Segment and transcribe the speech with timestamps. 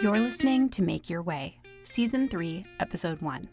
[0.00, 3.48] You're listening to Make Your Way, Season 3, Episode 1.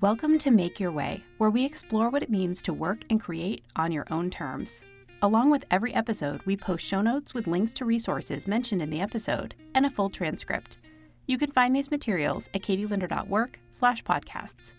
[0.00, 3.62] Welcome to Make Your Way, where we explore what it means to work and create
[3.76, 4.84] on your own terms.
[5.22, 9.00] Along with every episode, we post show notes with links to resources mentioned in the
[9.00, 10.78] episode and a full transcript.
[11.28, 14.74] You can find these materials at katielinder.work slash podcasts.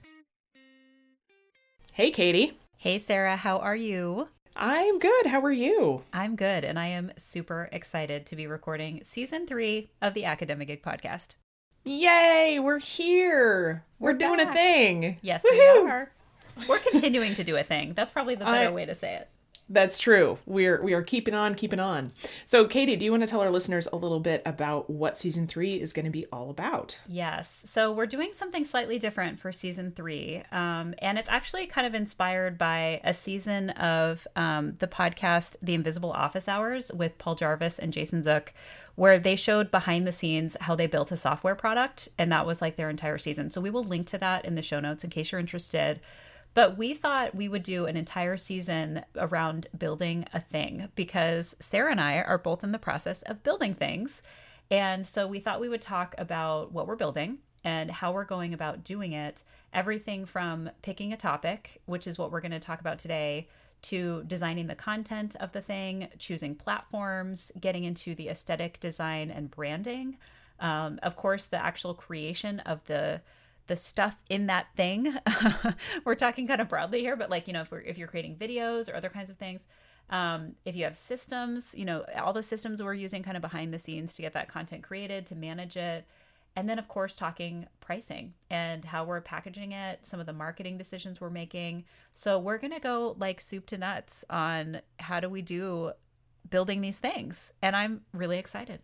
[1.94, 2.60] Hey, Katie.
[2.76, 4.28] Hey, Sarah, how are you?
[4.56, 5.26] I'm good.
[5.28, 6.04] How are you?
[6.14, 10.68] I'm good, and I am super excited to be recording season three of the Academic
[10.68, 11.30] Gig podcast.
[11.86, 13.84] Yay, we're here.
[14.00, 15.18] We're, We're doing a thing.
[15.22, 15.84] Yes, Woohoo!
[15.86, 16.12] we are.
[16.70, 17.94] We're continuing to do a thing.
[17.94, 19.30] That's probably the better I- way to say it.
[19.70, 20.38] That's true.
[20.46, 22.12] We're we are keeping on, keeping on.
[22.46, 25.48] So, Katie, do you want to tell our listeners a little bit about what season
[25.48, 27.00] three is going to be all about?
[27.08, 27.64] Yes.
[27.66, 30.44] So we're doing something slightly different for season three.
[30.52, 35.74] Um, and it's actually kind of inspired by a season of um, the podcast, The
[35.74, 38.54] Invisible Office Hours, with Paul Jarvis and Jason Zook,
[38.96, 42.10] where they showed behind the scenes how they built a software product.
[42.18, 43.50] And that was like their entire season.
[43.50, 46.02] So we will link to that in the show notes in case you're interested.
[46.54, 51.92] But we thought we would do an entire season around building a thing because Sarah
[51.92, 54.22] and I are both in the process of building things.
[54.70, 58.54] And so we thought we would talk about what we're building and how we're going
[58.54, 59.42] about doing it.
[59.74, 63.48] Everything from picking a topic, which is what we're going to talk about today,
[63.84, 69.52] to designing the content of the thing, choosing platforms, getting into the aesthetic design and
[69.52, 70.18] branding.
[70.60, 73.22] Um, of course, the actual creation of the
[73.68, 75.16] the stuff in that thing.
[76.06, 78.36] we're talking kind of broadly here, but like you know, if we're if you're creating
[78.36, 79.66] videos or other kinds of things,
[80.10, 83.74] um, if you have systems, you know, all the systems we're using kind of behind
[83.74, 86.06] the scenes to get that content created, to manage it.
[86.56, 90.78] And then, of course, talking pricing and how we're packaging it, some of the marketing
[90.78, 91.86] decisions we're making.
[92.14, 95.94] So, we're going to go like soup to nuts on how do we do
[96.48, 97.52] building these things.
[97.62, 98.82] And I'm really excited.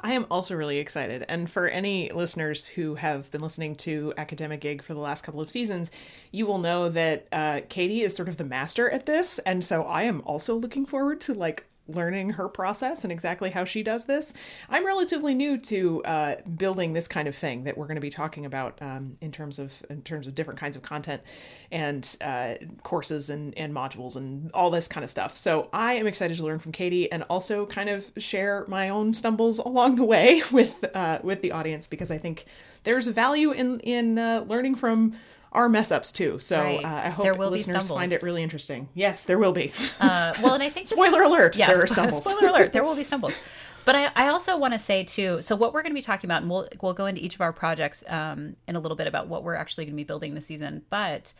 [0.00, 1.24] I am also really excited.
[1.28, 5.40] And for any listeners who have been listening to Academic Gig for the last couple
[5.40, 5.90] of seasons,
[6.30, 9.38] you will know that uh, Katie is sort of the master at this.
[9.40, 13.64] And so I am also looking forward to like learning her process and exactly how
[13.64, 14.32] she does this.
[14.68, 18.10] I'm relatively new to uh, building this kind of thing that we're going to be
[18.10, 21.22] talking about um, in terms of in terms of different kinds of content
[21.70, 25.36] and uh, courses and, and modules and all this kind of stuff.
[25.36, 29.12] So I am excited to learn from Katie and also kind of share my own
[29.12, 32.46] stumbles along the way with uh, with the audience because I think
[32.84, 35.14] there's value in in uh, learning from
[35.54, 36.38] our mess ups too.
[36.40, 36.84] So Right.
[36.84, 38.88] uh, I hope There will be listeners find it really interesting.
[38.94, 39.72] Yes, there will be.
[40.00, 42.22] Uh, well, and I think Spoiler is- alert, Yeah, there are stumbles.
[42.24, 43.40] Spoiler alert, there will be stumbles.
[43.84, 45.40] But I, I also want to say too.
[45.42, 47.40] So what we're going to be talking about, and we'll we'll go into each of
[47.42, 50.34] our projects um, in a little bit about what we're actually going to be building
[50.34, 50.82] this season.
[50.90, 51.32] But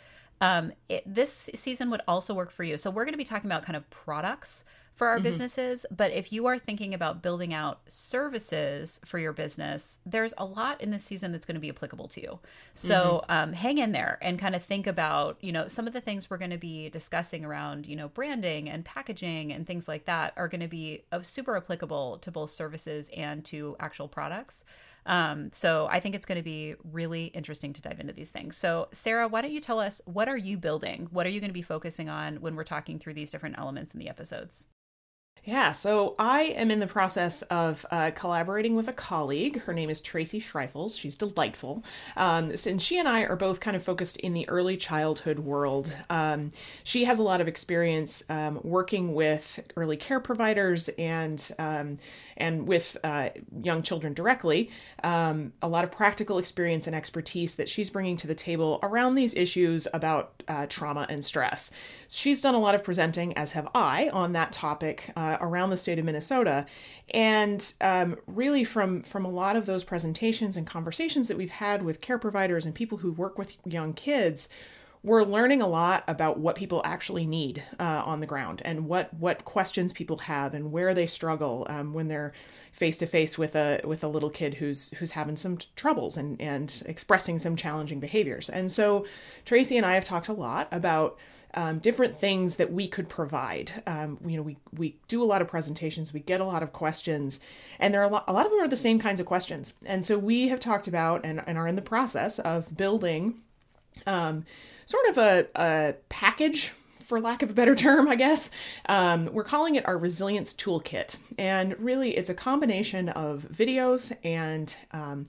[0.42, 2.76] um, it, this season would also work for you.
[2.76, 4.62] So we're going to be talking about kind of products
[4.94, 5.84] for our businesses.
[5.90, 10.80] But if you are thinking about building out services for your business, there's a lot
[10.80, 12.38] in this season that's going to be applicable to you.
[12.74, 16.00] So um, hang in there and kind of think about, you know, some of the
[16.00, 20.04] things we're going to be discussing around, you know, branding and packaging and things like
[20.04, 24.64] that are going to be super applicable to both services and to actual products.
[25.06, 28.56] Um, so I think it's going to be really interesting to dive into these things.
[28.56, 31.08] So Sarah, why don't you tell us what are you building?
[31.10, 33.92] What are you going to be focusing on when we're talking through these different elements
[33.92, 34.66] in the episodes?
[35.46, 39.60] Yeah, so I am in the process of uh, collaborating with a colleague.
[39.60, 40.98] Her name is Tracy Schreifels.
[40.98, 41.84] She's delightful.
[42.16, 45.94] Um, and she and I are both kind of focused in the early childhood world.
[46.08, 46.48] Um,
[46.82, 51.96] she has a lot of experience um, working with early care providers and um,
[52.38, 53.28] and with uh,
[53.62, 54.70] young children directly.
[55.02, 59.14] Um, a lot of practical experience and expertise that she's bringing to the table around
[59.14, 61.70] these issues about uh, trauma and stress.
[62.08, 65.76] She's done a lot of presenting, as have I, on that topic uh, around the
[65.76, 66.66] state of Minnesota,
[67.12, 71.82] and um, really from from a lot of those presentations and conversations that we've had
[71.82, 74.48] with care providers and people who work with young kids.
[75.02, 79.12] We're learning a lot about what people actually need uh, on the ground and what
[79.12, 82.32] what questions people have and where they struggle um, when they're
[82.72, 86.16] face to face with a with a little kid who's who's having some t- troubles
[86.16, 88.48] and and expressing some challenging behaviors.
[88.48, 89.04] And so
[89.44, 91.18] Tracy and I have talked a lot about
[91.54, 93.82] um, different things that we could provide.
[93.86, 96.72] Um, you know, we we do a lot of presentations, we get a lot of
[96.72, 97.40] questions,
[97.78, 99.74] and there are a lot, a lot of them are the same kinds of questions.
[99.84, 103.40] And so we have talked about and, and are in the process of building
[104.06, 104.44] um,
[104.86, 106.72] sort of a, a package
[107.04, 108.50] for lack of a better term, I guess.
[108.86, 111.16] Um, we're calling it our resilience toolkit.
[111.38, 115.26] And really, it's a combination of videos and um,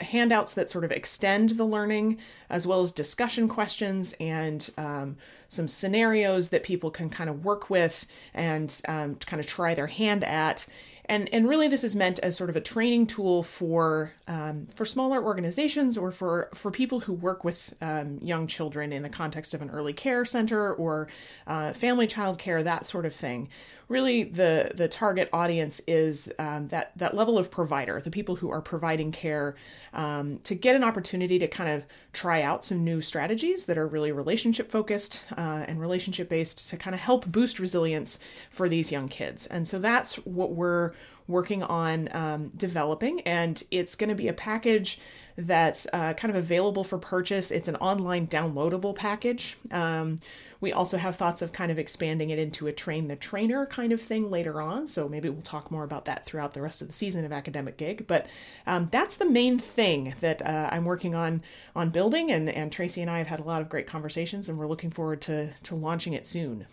[0.00, 2.18] handouts that sort of extend the learning,
[2.50, 5.16] as well as discussion questions and um,
[5.48, 9.86] some scenarios that people can kind of work with and um, kind of try their
[9.86, 10.66] hand at
[11.06, 14.84] and and really this is meant as sort of a training tool for um, for
[14.84, 19.54] smaller organizations or for for people who work with um, young children in the context
[19.54, 21.08] of an early care center or
[21.46, 23.48] uh, family child care that sort of thing
[23.88, 28.50] really the the target audience is um, that that level of provider the people who
[28.50, 29.54] are providing care
[29.92, 33.86] um, to get an opportunity to kind of try out some new strategies that are
[33.86, 38.18] really relationship focused uh, and relationship based to kind of help boost resilience
[38.50, 39.46] for these young kids.
[39.46, 40.92] And so that's what we're
[41.26, 45.00] working on um, developing, and it's going to be a package
[45.36, 47.50] that's uh, kind of available for purchase.
[47.50, 49.56] It's an online downloadable package.
[49.70, 50.18] Um,
[50.60, 53.92] we also have thoughts of kind of expanding it into a train the trainer kind
[53.92, 54.86] of thing later on.
[54.86, 57.76] So maybe we'll talk more about that throughout the rest of the season of Academic
[57.76, 58.06] Gig.
[58.06, 58.26] But
[58.66, 61.42] um, that's the main thing that uh, I'm working on
[61.74, 64.58] on building, and and Tracy and I have had a lot of great conversations, and
[64.58, 66.66] we're looking forward to to launching it soon.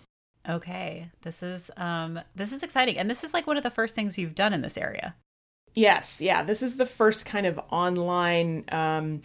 [0.48, 3.96] Okay, this is um this is exciting, and this is like one of the first
[3.96, 5.16] things you've done in this area.
[5.74, 9.22] Yes, yeah, this is the first kind of online um,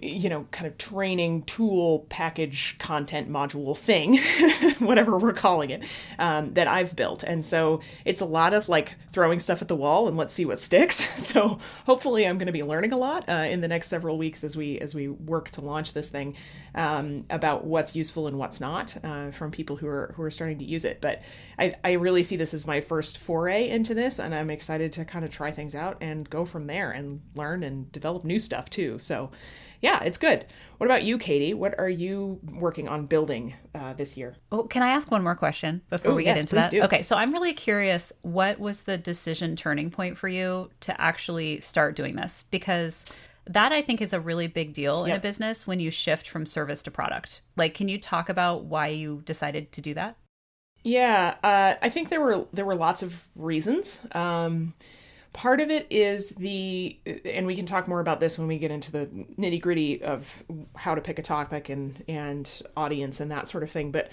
[0.00, 4.18] you know, kind of training tool package content module thing,
[4.78, 5.82] whatever we're calling it,
[6.18, 7.22] um, that I've built.
[7.22, 10.44] And so it's a lot of like throwing stuff at the wall and let's see
[10.44, 11.08] what sticks.
[11.30, 14.42] So hopefully I'm going to be learning a lot uh, in the next several weeks
[14.42, 16.34] as we as we work to launch this thing
[16.74, 20.58] um, about what's useful and what's not uh, from people who are who are starting
[20.58, 21.00] to use it.
[21.00, 21.22] But
[21.56, 25.04] I, I really see this as my first foray into this, and I'm excited to
[25.04, 28.68] kind of try things out and go from there and learn and develop new stuff
[28.70, 28.98] too.
[28.98, 29.30] So
[29.80, 30.46] yeah, it's good.
[30.78, 31.54] What about you, Katie?
[31.54, 34.36] What are you working on building uh, this year?
[34.52, 36.70] Oh, can I ask one more question before Ooh, we get yes, into that?
[36.70, 36.82] do.
[36.82, 38.12] Okay, so I'm really curious.
[38.22, 42.44] What was the decision turning point for you to actually start doing this?
[42.50, 43.10] Because
[43.46, 46.46] that I think is a really big deal in a business when you shift from
[46.46, 47.40] service to product.
[47.56, 50.16] Like, can you talk about why you decided to do that?
[50.82, 54.00] Yeah, uh, I think there were there were lots of reasons.
[54.12, 54.74] Um,
[55.32, 58.70] part of it is the, and we can talk more about this when we get
[58.70, 59.06] into the
[59.38, 60.42] nitty gritty of
[60.74, 63.92] how to pick a topic and and audience and that sort of thing.
[63.92, 64.10] But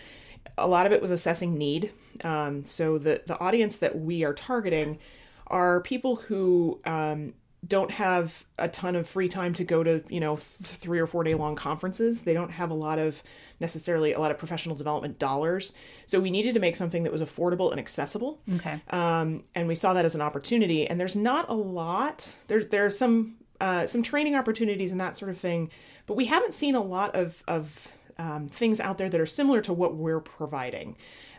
[0.58, 1.92] a lot of it was assessing need.
[2.24, 5.00] Um, so the the audience that we are targeting
[5.48, 7.34] are people who um,
[7.68, 10.46] don't have a ton of free time to go to you know th-
[10.80, 12.22] three or four day long conferences.
[12.24, 13.22] They don't have a lot of
[13.60, 15.74] necessarily a lot of professional development dollars.
[16.06, 18.40] So we needed to make something that was affordable and accessible.
[18.56, 18.82] Okay.
[18.90, 20.88] um, and we saw that as an opportunity.
[20.88, 25.32] And there's not a lot there there's some uh, some training opportunities and that sort
[25.32, 25.72] of thing
[26.06, 27.88] but we haven't seen a lot of of
[28.20, 30.96] um, things out there that are similar to what we're providing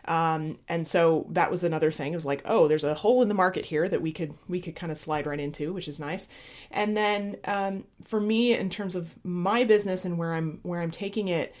[0.09, 2.11] um, and so that was another thing.
[2.11, 4.59] It was like oh there's a hole in the market here that we could we
[4.59, 6.27] could kind of slide right into which is nice.
[6.71, 10.91] And then um, for me in terms of my business and where i'm where i'm
[10.91, 11.55] taking it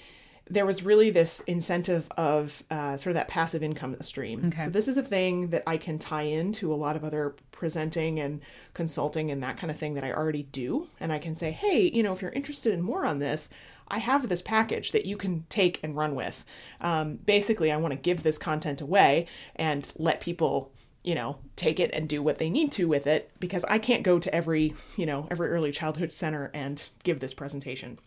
[0.49, 4.47] there was really this incentive of uh, sort of that passive income stream.
[4.47, 4.65] Okay.
[4.65, 8.19] So this is a thing that I can tie into a lot of other presenting
[8.19, 8.41] and
[8.73, 11.91] consulting and that kind of thing that I already do, and I can say, hey,
[11.93, 13.49] you know, if you're interested in more on this,
[13.87, 16.45] I have this package that you can take and run with.
[16.81, 21.79] Um, basically, I want to give this content away and let people you know take
[21.79, 24.75] it and do what they need to with it because i can't go to every
[24.97, 27.97] you know every early childhood center and give this presentation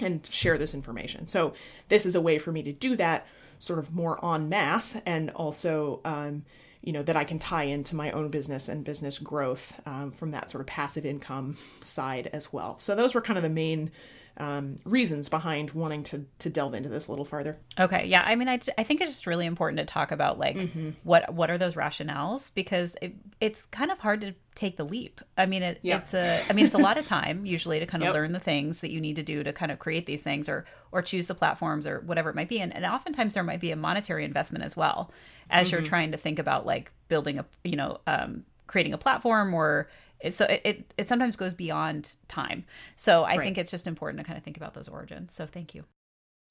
[0.00, 1.26] and share this information.
[1.26, 1.54] So
[1.88, 3.26] this is a way for me to do that
[3.58, 6.44] sort of more en masse and also um,
[6.82, 10.32] you know that I can tie into my own business and business growth um, from
[10.32, 12.78] that sort of passive income side as well.
[12.78, 13.92] So those were kind of the main
[14.38, 17.58] um, reasons behind wanting to to delve into this a little farther.
[17.78, 18.22] Okay, yeah.
[18.24, 20.90] I mean, I, I think it's just really important to talk about like Mm-hmm.
[21.04, 25.20] what what are those rationales because it, it's kind of hard to take the leap.
[25.36, 25.98] I mean, it, Yeah.
[25.98, 28.14] it's a I mean it's a lot of time usually to kind of Yep.
[28.14, 30.64] learn the things that you need to do to kind of create these things or
[30.92, 33.70] or choose the platforms or whatever it might be, and, and oftentimes there might be
[33.70, 35.10] a monetary investment as well
[35.50, 35.72] as Mm-hmm.
[35.76, 39.88] you're trying to think about like building a you know um, creating a platform or.
[40.30, 42.64] So it, it, it sometimes goes beyond time.
[42.96, 43.44] So I Right.
[43.44, 45.34] think it's just important to kind of think about those origins.
[45.34, 45.84] So thank you.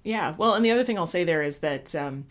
[0.03, 0.35] Yeah.
[0.37, 2.25] Well, and the other thing I'll say there is that, um,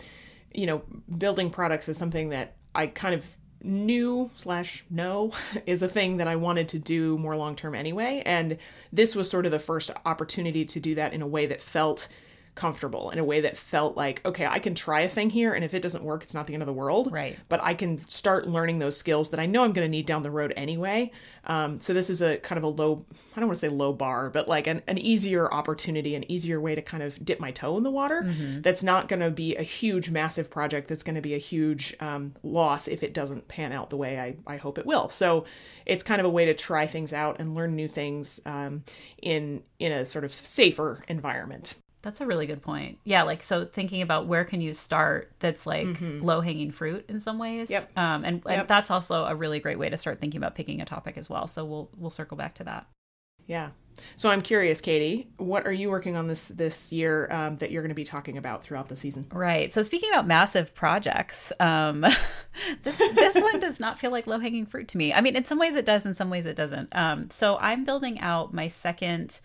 [0.52, 0.82] you know,
[1.16, 3.24] building products is something that I kind of
[3.62, 5.32] knew slash know
[5.66, 8.22] is a thing that I wanted to do more long term anyway.
[8.26, 8.58] And
[8.92, 12.08] this was sort of the first opportunity to do that in a way that felt
[12.54, 15.64] comfortable in a way that felt like okay i can try a thing here and
[15.64, 17.12] if it doesn't work it's not the end of the world.
[17.12, 17.38] Right.
[17.48, 20.22] but i can start learning those skills that i know i'm going to need down
[20.22, 21.10] the road anyway.
[21.44, 23.92] Um, so this is a kind of a low i don't want to say low
[23.92, 27.50] bar but like an, an easier opportunity an easier way to kind of dip my
[27.50, 31.14] toe in the water that's not going to be a huge massive project that's going
[31.14, 34.56] to be a huge um, loss if it doesn't pan out the way I, I
[34.56, 35.08] hope it will.
[35.08, 35.44] So
[35.86, 38.84] it's kind of a way to try things out and learn new things um,
[39.22, 42.98] in in a sort of safer environment That's a really good point.
[43.04, 47.20] Yeah, like so thinking about where can you start that's like low hanging fruit in
[47.20, 47.68] some ways.
[47.68, 47.72] Mm-hmm.
[47.72, 47.98] Yep.
[47.98, 50.86] Um, and, and that's also a really great way to start thinking about picking a
[50.86, 51.46] topic as well.
[51.46, 52.86] So we'll we'll circle back to that.
[53.46, 53.70] Yeah.
[54.16, 57.82] So I'm curious, Katie, what are you working on this this year um, that you're
[57.82, 59.26] going to be talking about throughout the season?
[59.32, 59.72] Right.
[59.74, 62.00] So speaking about massive projects, um,
[62.82, 65.12] this this one does not feel like low hanging fruit to me.
[65.12, 66.94] I mean, in some ways it does, in some ways it doesn't.
[66.96, 69.40] Um, so I'm building out my second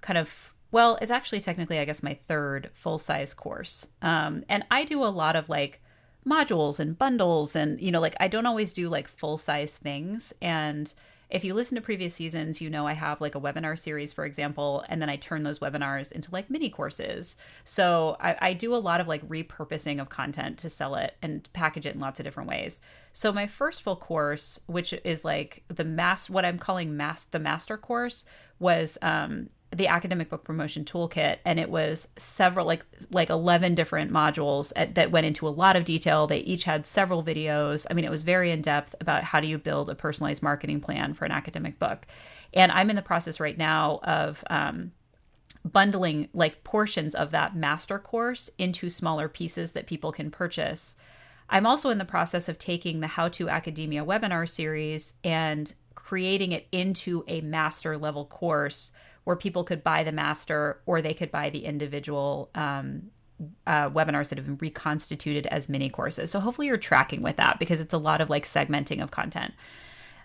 [0.00, 3.88] kind of well, it's actually technically, I guess, my third full size course.
[4.02, 5.80] Um, and I do a lot of like
[6.26, 10.34] modules and bundles, and you know, like I don't always do like full size things.
[10.42, 10.92] And
[11.30, 14.24] if you listen to previous seasons, you know I have like a webinar series, for
[14.24, 17.36] example, and then I turn those webinars into like mini courses.
[17.64, 21.48] So I, I do a lot of like repurposing of content to sell it and
[21.52, 22.80] package it in lots of different ways.
[23.12, 27.38] So my first full course, which is like the mass, what I'm calling mass, the
[27.38, 28.24] master course,
[28.58, 34.10] was um, the academic book promotion toolkit and it was several like like 11 different
[34.10, 36.26] modules at, that went into a lot of detail.
[36.26, 37.86] They each had several videos.
[37.90, 40.80] I mean it was very in depth about how do you build a personalized marketing
[40.80, 42.06] plan for an academic book.
[42.54, 44.92] And i'm in the process right now of um,
[45.64, 50.96] bundling like portions of that master course into smaller pieces that people can purchase.
[51.50, 56.52] I'm also in the process of taking the how to academia webinar series and creating
[56.52, 58.92] it into a master level course
[59.28, 63.02] where people could buy the master or they could buy the individual um,
[63.66, 66.30] uh, webinars that have been reconstituted as mini courses.
[66.30, 69.52] So hopefully you're tracking with that because it's a lot of like segmenting of content.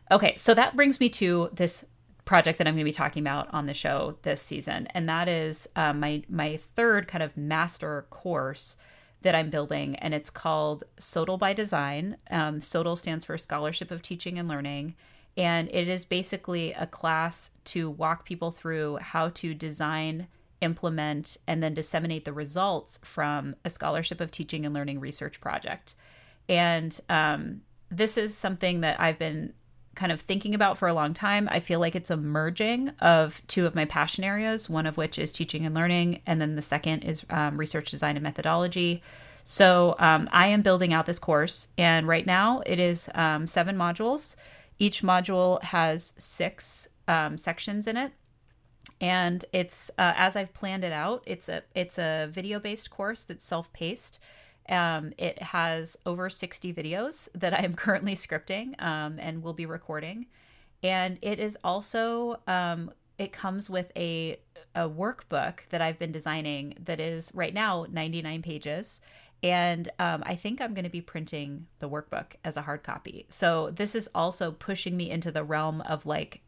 [0.09, 1.83] Okay, so that brings me to this
[2.23, 5.27] project that I'm going to be talking about on the show this season, and that
[5.27, 8.77] is uh, my my third kind of master course
[9.23, 12.15] that I'm building, and it's called SOTL by Design.
[12.31, 14.95] Um, SOTL stands for Scholarship of Teaching and Learning,
[15.37, 20.27] and it is basically a class to walk people through how to design,
[20.61, 25.95] implement, and then disseminate the results from a Scholarship of Teaching and Learning research project.
[26.47, 29.53] And um, this is something that I've been
[29.95, 31.47] kind of thinking about for a long time.
[31.51, 35.19] I feel like it's a merging of two of my passion areas, one of which
[35.19, 39.03] is teaching and learning, and then the second is um, research design and methodology.
[39.45, 43.75] So um, I am building out this course, and right now it is um, seven
[43.75, 44.35] modules.
[44.79, 48.13] Each module has six um, sections in it,
[48.99, 51.23] and it's uh, as I've planned it out.
[51.25, 54.19] It's a it's a video based course that's self paced.
[54.69, 59.65] Um, it has over 60 videos that I am currently scripting um, and will be
[59.65, 60.27] recording.
[60.81, 64.37] And it is also, um, it comes with a,
[64.75, 68.99] a workbook that I've been designing that is right now 99 pages.
[69.43, 73.25] And um, I think I'm going to be printing the workbook as a hard copy.
[73.29, 76.41] So this is also pushing me into the realm of like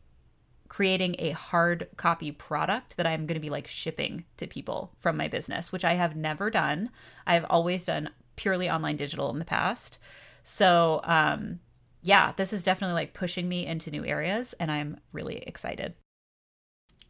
[0.70, 5.18] creating a hard copy product that I'm going to be like shipping to people from
[5.18, 6.90] my business, which I have never done.
[7.28, 10.00] I've always done purely online digital in the past.
[10.44, 11.60] So, um,
[12.02, 15.96] yeah, this is definitely like pushing me into new areas, and I'm really excited.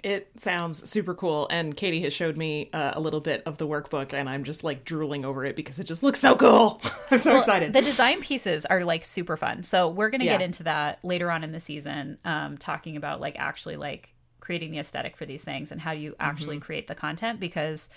[0.04, 3.68] It sounds super cool, and Katie has showed me uh, a little bit of the
[3.68, 6.80] workbook, and I'm just like drooling over it because it just looks so cool.
[7.12, 7.74] I'm so Well, excited.
[7.74, 9.64] The design pieces are like super fun.
[9.64, 13.36] So we're gonna get into that later on in the season, um, talking about like
[13.40, 16.22] actually like creating the aesthetic for these things and how you Mm-hmm.
[16.22, 17.90] actually create the content because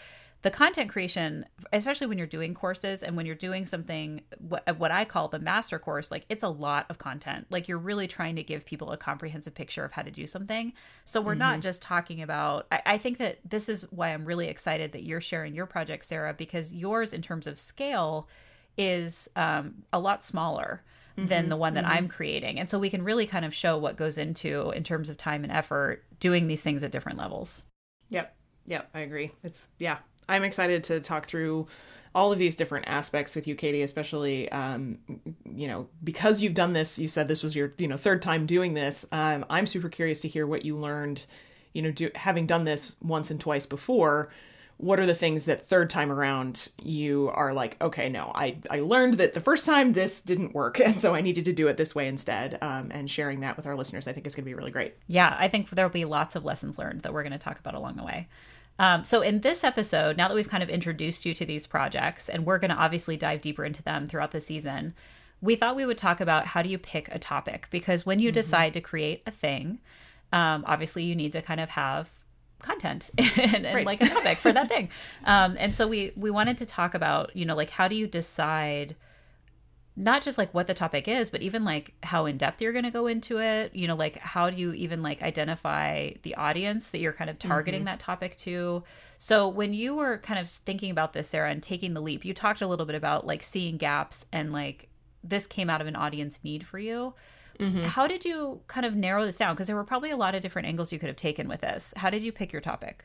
[0.43, 4.91] the content creation especially when you're doing courses and when you're doing something what, what
[4.91, 8.37] i call the master course like it's a lot of content like you're really trying
[8.37, 10.73] to give people a comprehensive picture of how to do something
[11.05, 11.39] so we're Mm-hmm.
[11.41, 15.03] not just talking about I, I think that this is why i'm really excited that
[15.03, 18.29] you're sharing your project sarah because yours in terms of scale
[18.77, 20.83] is um, a lot smaller
[21.17, 22.61] than the one that I'm creating.
[22.61, 25.43] And so we can really kind of show what goes into in terms of time
[25.43, 27.65] and effort doing these things at different levels.
[28.11, 28.37] Yep.
[28.67, 28.91] Yep.
[28.95, 29.33] I agree.
[29.43, 29.99] It's, yeah.
[30.29, 31.67] I'm excited to talk through
[32.15, 34.99] all of these different aspects with you, Katie, especially, um,
[35.55, 38.47] you know, because you've done this, you said this was your, you know, third time
[38.47, 39.05] doing this.
[39.13, 41.25] Um, I'm super curious to hear what you learned,
[41.75, 44.31] you know, do, having done this once and twice before.
[44.79, 48.81] What are the things that third time around you are like, okay, no, I, I
[48.81, 50.81] learned that the first time this didn't work.
[50.89, 52.59] And so I needed to do it this way instead.
[52.63, 54.95] Um, and sharing that with our listeners, I think is going to be really great.
[55.09, 57.75] Yeah, I think there'll be lots of lessons learned that we're going to talk about
[57.75, 58.29] along the way.
[58.79, 62.29] Um, so, in this episode, now that we've kind of introduced you to these projects,
[62.29, 64.95] and we're going to obviously dive deeper into them throughout the season,
[65.41, 67.69] we thought we would talk about how do you pick a topic?
[67.71, 68.35] Because when you mm-hmm.
[68.35, 69.79] decide to create a thing,
[70.33, 72.11] um, obviously you need to kind of have
[72.61, 73.87] content and, and right.
[73.87, 74.91] like a topic for that thing.
[75.25, 78.07] Um, and so we we wanted to talk about you know like how do you
[78.07, 78.97] decide
[79.99, 82.85] not just like what the topic is, but even like how in depth you're going
[82.85, 83.75] to go into it.
[83.75, 87.39] You know, like how do you even like identify the audience that you're kind of
[87.39, 87.87] targeting mm-hmm.
[87.87, 88.85] that topic to?
[89.19, 92.33] So when you were kind of thinking about this, Sarah, and taking the leap, you
[92.33, 94.89] talked a little bit about like seeing gaps and like
[95.25, 97.15] this came out of an audience need for you.
[97.59, 97.83] Mm-hmm.
[97.83, 99.57] How did you kind of narrow this down?
[99.57, 101.93] Because there were probably a lot of different angles you could have taken with this.
[101.97, 103.05] How did you pick your topic?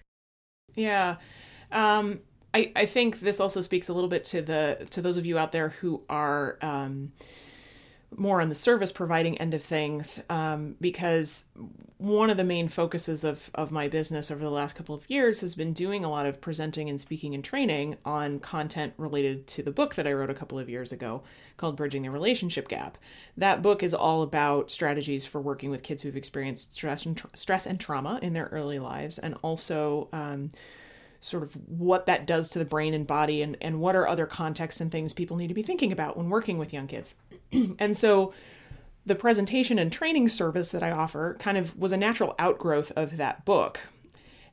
[0.76, 1.16] Yeah.
[1.72, 2.20] Um,
[2.54, 5.38] I, I think this also speaks a little bit to the to those of you
[5.38, 7.12] out there who are um,
[8.18, 11.46] more on the service providing end of things um, because
[11.98, 15.40] one of the main focuses of, of my business over the last couple of years
[15.40, 19.64] has been doing a lot of presenting and speaking and training on content related to
[19.64, 21.24] the book that I wrote a couple of years ago
[21.56, 22.98] called Bridging the Relationship Gap.
[23.38, 27.30] That book is all about strategies for working with kids who've experienced stress and, tra-
[27.36, 30.52] stress and trauma in their early lives and also um,
[31.24, 34.26] sort of what that does to the brain and body and, and what are other
[34.26, 37.16] contexts and things people need to be thinking about when working with young kids.
[37.80, 38.34] and so
[39.06, 43.18] the presentation and training service that I offer kind of was a natural outgrowth of
[43.18, 43.80] that book.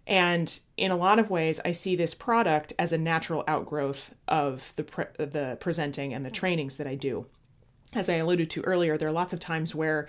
[0.07, 4.73] And in a lot of ways, I see this product as a natural outgrowth of
[4.77, 7.27] the pre- the presenting and the trainings that I do.
[7.95, 10.09] As I alluded to earlier, there are lots of times where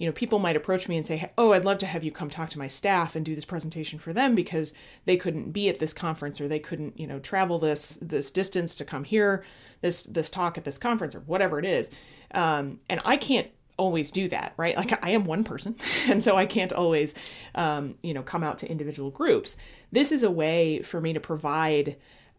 [0.00, 2.30] you know, people might approach me and say, "Oh, I'd love to have you come
[2.30, 4.72] talk to my staff and do this presentation for them because
[5.04, 8.74] they couldn't be at this conference or they couldn't, you know, travel this this distance
[8.76, 9.44] to come here
[9.82, 11.90] this this talk at this conference or whatever it is."
[12.32, 14.74] Um, and I can't always do that, right?
[14.74, 15.76] Like I am one person,
[16.08, 17.14] and so I can't always,
[17.54, 19.58] um, you know, come out to individual groups.
[19.92, 21.96] This is a way for me to provide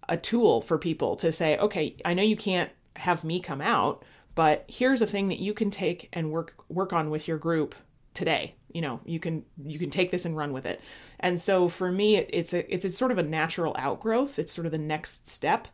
[0.09, 4.03] a tool for people to say, okay, I know you can't have me come out,
[4.35, 7.75] but here's a thing that you can take and work work on with your group
[8.13, 8.55] today.
[8.71, 10.81] You know you can you can take this and run with it.
[11.19, 14.39] And so for me it, it's a it's sort of a natural outgrowth.
[14.39, 15.67] It's sort of the next step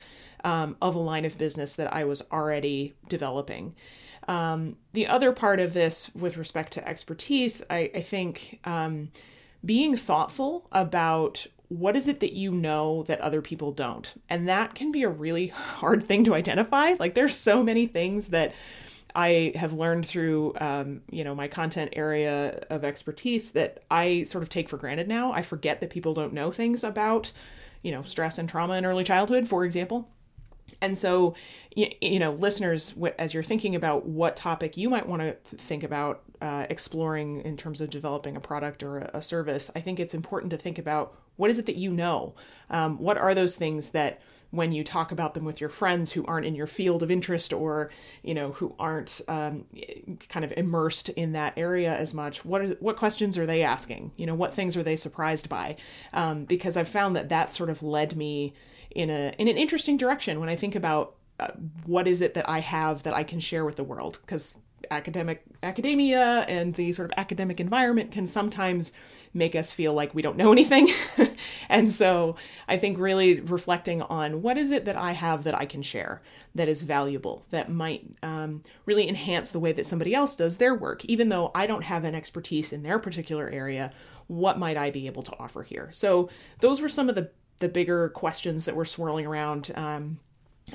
[0.43, 3.75] um, of a line of business that i was already developing.
[4.27, 9.09] Um, the other part of this with respect to expertise i, I think um,
[9.65, 14.13] being thoughtful about what is it that you know that other people don't?
[14.29, 16.95] And that can be a really hard thing to identify.
[16.99, 18.53] Like there's so many things that
[19.13, 24.43] I have learned through, um, you know, my content area of expertise that I sort
[24.43, 25.31] of take for granted now.
[25.31, 27.31] I forget that people don't know things about,
[27.81, 30.07] you know, stress and trauma in early childhood, for example.
[30.81, 31.33] And so,
[31.75, 36.21] you, know, listeners, as you're thinking about what topic you might want to think about
[36.39, 40.51] uh, exploring in terms of developing a product or a service, I think it's important
[40.51, 42.35] to think about what is it that you know?
[42.69, 44.21] Um, what are those things that
[44.51, 47.51] when you talk about them with your friends who aren't in your field of interest
[47.51, 47.89] or
[48.23, 49.65] you know who aren't um,
[50.29, 54.11] kind of immersed in that area as much what what questions are they asking?
[54.15, 55.75] You know what things are they surprised by?
[56.13, 58.53] Um, because i've found that that sort of led me
[58.91, 61.49] in a in an interesting direction when i think about uh,
[61.85, 64.19] what is it that i have that i can share with the world?
[64.21, 64.55] Because
[64.91, 68.93] academic academia and the sort of academic environment can sometimes
[69.33, 70.89] make us feel like we don't know anything.
[71.69, 72.35] and so
[72.67, 76.21] I think really reflecting on what is it that I have that I can share
[76.55, 80.75] that is valuable, that might um, really enhance the way that somebody else does their
[80.75, 83.91] work, even though I don't have an expertise in their particular area,
[84.27, 85.89] what might I be able to offer here?
[85.91, 90.19] So those were some of the the bigger questions that were swirling around um,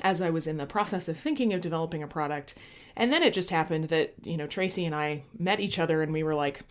[0.01, 2.55] as I was in the process of thinking of developing a product.
[2.95, 6.13] And then it just happened that, you know, Tracy and I met each other and
[6.13, 6.61] we were like,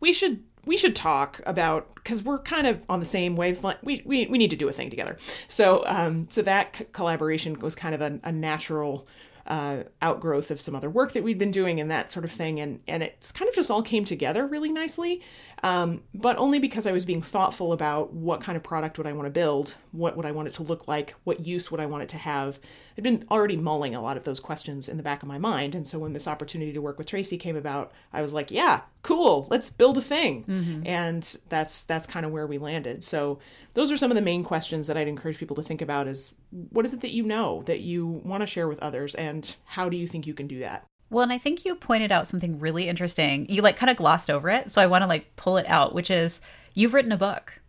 [0.00, 3.82] we should we should talk about because we're kind of on the same wavelength.
[3.82, 5.16] We, we we need to do a thing together.
[5.48, 9.06] So um so that c- collaboration was kind of a, a natural
[9.48, 12.60] uh, outgrowth of some other work that we'd been doing and that sort of thing.
[12.60, 15.22] And, and it kind of just all came together really nicely,
[15.62, 19.12] um, but only because I was being thoughtful about what kind of product would I
[19.14, 21.86] want to build, what would I want it to look like, what use would I
[21.86, 22.60] want it to have.
[22.98, 25.76] I'd been already mulling a lot of those questions in the back of my mind.
[25.76, 28.80] And so when this opportunity to work with Tracy came about, I was like, yeah,
[29.02, 30.44] cool, let's build a thing.
[30.44, 30.84] Mm-hmm.
[30.84, 33.04] And that's that's kind of where we landed.
[33.04, 33.38] So
[33.74, 36.34] those are some of the main questions that I'd encourage people to think about is
[36.70, 39.88] what is it that you know that you want to share with others and how
[39.88, 40.84] do you think you can do that?
[41.08, 43.46] Well, and I think you pointed out something really interesting.
[43.48, 45.94] You like kind of glossed over it, so I want to like pull it out,
[45.94, 46.40] which is
[46.74, 47.60] you've written a book.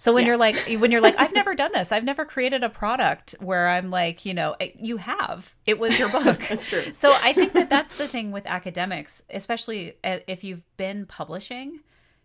[0.00, 0.28] So when yeah.
[0.28, 1.92] you're like when you're like I've never done this.
[1.92, 5.54] I've never created a product where I'm like, you know, you have.
[5.66, 6.40] It was your book.
[6.48, 6.94] that's true.
[6.94, 11.80] So I think that that's the thing with academics, especially uh, if you've been publishing,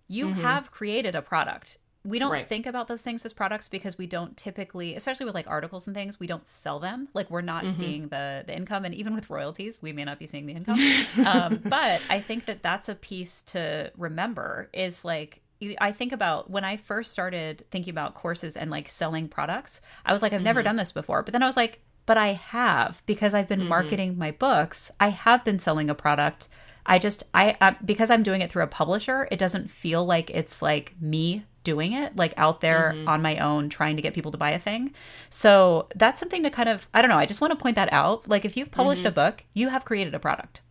[0.07, 0.41] you mm-hmm.
[0.41, 2.47] have created a product we don't Right.
[2.47, 5.95] think about those things as products because we don't typically especially with like articles and
[5.95, 7.73] things we don't sell them like we're not Mm-hmm.
[7.73, 10.77] seeing the the income and even with royalties we may not be seeing the income
[11.25, 15.41] um, but i think that that's a piece to remember is like
[15.79, 20.11] i think about when i first started thinking about courses and like selling products i
[20.11, 20.45] was like i've Mm-hmm.
[20.45, 23.59] never done this before but then i was like but i have because i've Mm-hmm.
[23.61, 26.47] been marketing my books i have been selling a product
[26.87, 30.29] I just I uh, because I'm doing it through a publisher, it doesn't feel like
[30.29, 33.07] it's like me doing it like out there Mm-hmm.
[33.07, 34.93] on my own trying to get people to buy a thing.
[35.31, 37.91] So that's something to kind of I don't know, I just want to point that
[37.91, 38.29] out.
[38.29, 39.07] Like if you've published Mm-hmm.
[39.07, 40.61] a book, you have created a product.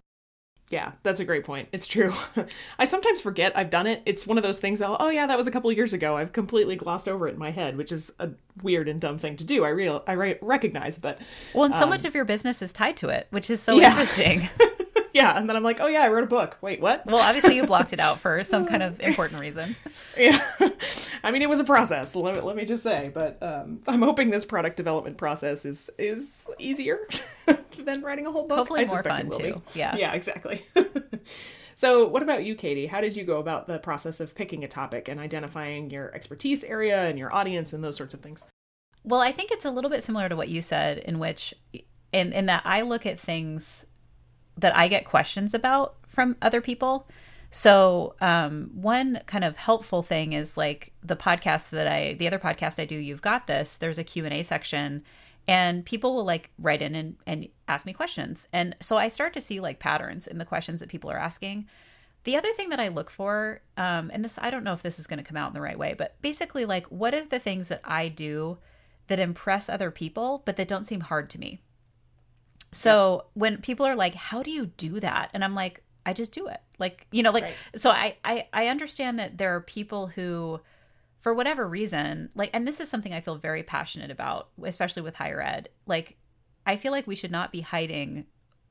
[0.75, 1.69] Yeah, that's a great point.
[1.71, 2.13] It's true.
[2.79, 4.03] I sometimes forget I've done it.
[4.07, 4.81] It's one of those things.
[4.83, 6.17] I'll, oh yeah, that was a couple of years ago.
[6.17, 8.31] I've completely glossed over it in my head, which is a
[8.63, 9.65] weird and dumb thing to do.
[9.65, 11.21] I real I re- recognize, but
[11.55, 13.81] Well, and so much of your business is tied to it, which is so Um,
[13.83, 13.91] Yeah.
[13.91, 14.49] interesting.
[15.15, 15.39] yeah.
[15.39, 16.59] And then I'm like, oh yeah, I wrote a book.
[16.61, 17.07] Wait, what?
[17.07, 19.77] well, obviously you blocked it out for some kind of important reason.
[20.19, 20.39] Yeah.
[21.25, 22.15] I mean, it was a process.
[22.15, 25.89] Let me, let me just say, but um, I'm hoping this product development process is
[25.97, 26.99] is easier
[27.79, 28.59] than writing a whole book.
[28.59, 29.63] Hopefully I more fun, too.
[29.73, 29.79] Be.
[29.79, 29.97] Yeah.
[29.97, 30.13] Yeah.
[30.13, 30.67] Exactly.
[31.77, 32.87] so, what about you, Katie?
[32.87, 36.65] How did you go about the process of picking a topic and identifying your expertise
[36.65, 38.45] area and your audience and those sorts of things?
[39.05, 41.55] Well, I think it's a little bit similar to what you said, in which,
[42.13, 43.87] in in that I look at things
[44.57, 47.09] that I get questions about from other people.
[47.51, 52.39] So, um, one kind of helpful thing is like the podcast that I, the other
[52.39, 53.77] podcast I do, you've got this.
[53.77, 55.05] There's a Q and A section,
[55.47, 59.33] and people will like write in and, and ask me questions, and so I start
[59.35, 61.69] to see like patterns in the questions that people are asking.
[62.25, 64.99] The other thing that I look for, um, and this I don't know if this
[64.99, 67.39] is going to come out in the right way, but basically, like, what are the
[67.39, 68.59] things that I do
[69.09, 71.61] that impress other people, but that don't seem hard to me?
[72.75, 76.33] So when people are like, "How do you do that?" and I'm like, "I just
[76.33, 77.55] do it." Like you know, like Right.
[77.77, 80.61] so I I I understand that there are people who,
[81.21, 85.17] for whatever reason, like, and this is something I feel very passionate about, especially with
[85.17, 85.69] higher ed.
[85.87, 86.17] Like,
[86.67, 88.27] I feel like we should not be hiding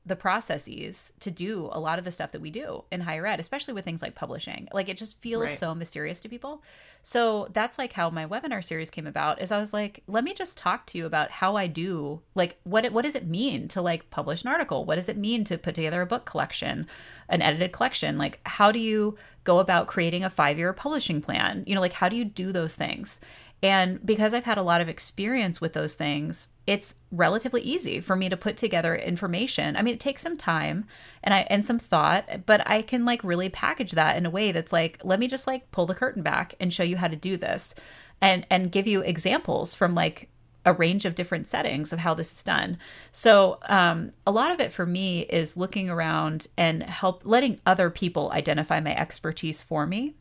[0.06, 3.40] the processes to do a lot of the stuff that we do in higher ed,
[3.40, 4.68] especially with things like publishing.
[4.72, 5.58] Like it just feels Right.
[5.58, 6.62] so mysterious to people.
[7.02, 10.34] So that's like how my webinar series came about is I was like, let me
[10.34, 13.66] just talk to you about how I do like what it, what does it mean
[13.68, 14.84] to like publish an article?
[14.84, 16.86] What does it mean to put together a book collection,
[17.28, 18.18] an edited collection?
[18.18, 21.64] Like how do you go about creating a 5-year publishing plan?
[21.66, 23.20] You know, like how do you do those things?
[23.64, 28.14] And because I've had a lot of experience with those things, it's relatively easy for
[28.14, 29.74] me to put together information.
[29.74, 30.84] I mean, it takes some time
[31.22, 34.52] and I and some thought, but I can like really package that in a way
[34.52, 37.16] that's like, let me just like pull the curtain back and show you how to
[37.16, 37.74] do this
[38.20, 40.28] and and give you examples from like
[40.66, 42.76] a range of different settings of how this is done.
[43.12, 47.88] So, um, a lot of it for me is looking around and help letting other
[47.88, 50.16] people identify my expertise for me.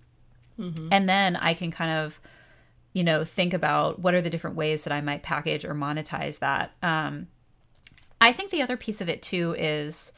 [0.93, 2.21] And then I can kind of
[2.93, 6.39] you know think about what are the different ways that i might package or monetize
[6.39, 6.71] that.
[6.82, 7.27] Um,
[8.21, 10.12] i think the other piece of it too is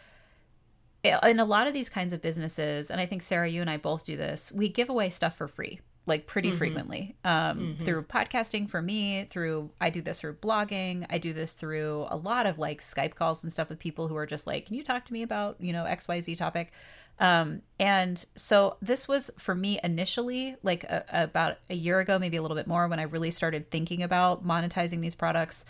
[1.04, 3.78] in a lot of these kinds of businesses and i think sarah you and i
[3.78, 7.16] both do this we give away stuff for free like pretty frequently.
[7.24, 12.06] Um, through podcasting for me through i do this through blogging i do this through
[12.10, 14.76] a lot of like skype calls and stuff with people who are just like can
[14.76, 16.72] you talk to me about you know xyz topic
[17.20, 22.38] um, and so this was for me initially like a, about a year ago, maybe
[22.38, 25.66] a little bit more, when I really started thinking about monetizing these products.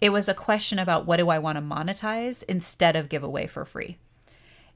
[0.00, 3.46] It was a question about what do I want to monetize instead of give away
[3.46, 3.98] for free.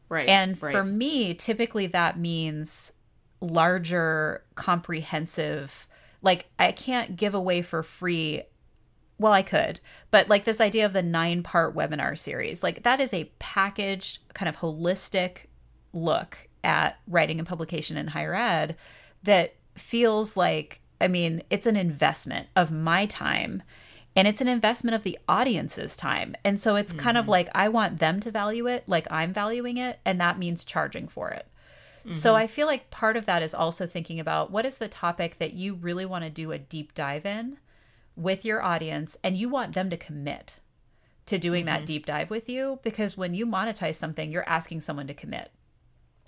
[0.08, 0.28] Right.
[0.28, 0.72] And right.
[0.72, 2.92] for me, typically that means
[3.40, 5.86] larger, comprehensive,
[6.20, 8.42] like I can't give away for free.
[9.18, 13.00] Well, I could, but like this idea of the nine part webinar series, like that
[13.00, 15.46] is a packaged, kind of holistic
[15.92, 18.76] look at writing and publication in higher ed
[19.22, 23.62] that feels like, I mean, it's an investment of my time
[24.14, 26.34] and it's an investment of the audience's time.
[26.44, 27.30] And so it's kind of mm-hmm.
[27.30, 31.08] like I want them to value it like I'm valuing it, and that means charging
[31.08, 31.46] for it.
[32.10, 32.42] So mm-hmm.
[32.42, 35.52] I feel like part of that is also thinking about what is the topic that
[35.52, 37.58] you really want to do a deep dive in
[38.16, 40.58] with your audience and you want them to commit
[41.26, 41.86] to doing that mm-hmm.
[41.86, 45.52] deep dive with you because when you monetize something you're asking someone to commit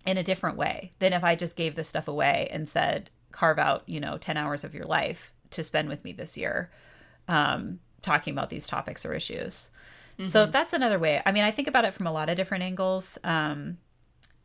[0.07, 3.59] in a different way than if I just gave this stuff away and said carve
[3.59, 6.71] out, you know, 10 hours of your life to spend with me this year
[7.29, 9.71] um talking about these topics or issues.
[10.27, 11.23] So that's another way.
[11.27, 13.19] I mean, I think about it from a lot of different angles.
[13.25, 13.79] Um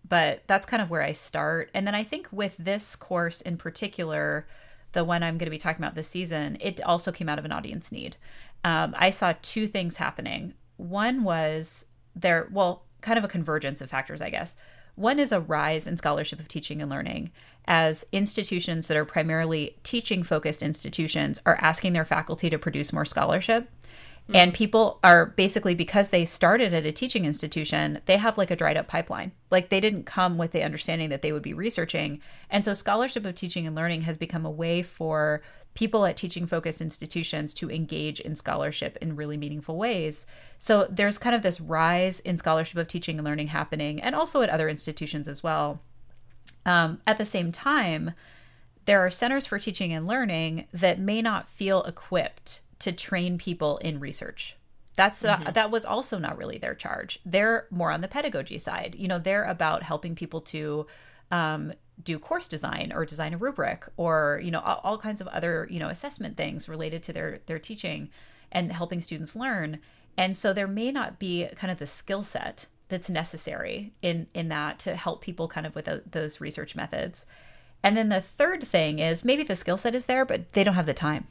[0.08, 1.70] but that's kind of where I start.
[1.74, 4.48] And then I think with this course in particular,
[4.94, 7.46] the one I'm going to be talking about this season, it also came out of
[7.46, 8.18] an audience need.
[8.64, 10.56] Um, I saw two things happening.
[10.78, 14.58] One was there, well, kind of a convergence of factors, I guess.
[15.00, 17.32] One is a rise in scholarship of teaching and learning
[17.66, 23.06] as institutions that are primarily teaching focused institutions are asking their faculty to produce more
[23.06, 23.70] scholarship.
[24.24, 24.36] Mm-hmm.
[24.36, 28.58] And people are basically, because they started at a teaching institution, they have like a
[28.58, 29.32] dried up pipeline.
[29.50, 32.20] Like they didn't come with the understanding that they would be researching.
[32.50, 35.42] And so, scholarship of teaching and learning has become a way for
[35.80, 40.28] people at teaching focused institutions to engage in scholarship in really meaningful ways.
[40.58, 44.42] So there's kind of this rise in scholarship of teaching and learning happening, and also
[44.42, 45.80] at other institutions as well.
[46.66, 48.12] Um, at the same time,
[48.84, 53.78] there are centers for teaching and learning that may not feel equipped to train people
[53.78, 54.58] in research.
[54.98, 55.54] That's uh, mm-hmm.
[55.54, 57.22] that was also not really their charge.
[57.26, 58.96] They're more on the pedagogy side.
[59.00, 60.88] You know, they're about helping people to
[61.32, 61.72] um,
[62.04, 65.68] do course design or design a rubric or you know all, all, kinds of other
[65.70, 68.10] you know assessment things related to their their teaching
[68.52, 69.80] and helping students learn.
[70.18, 74.50] And so there may not be kind of the skill set that's necessary in in
[74.50, 77.26] that to help people kind of with a, those research methods.
[77.82, 80.74] And then the third thing is maybe the skill set is there but they don't
[80.74, 81.28] have the time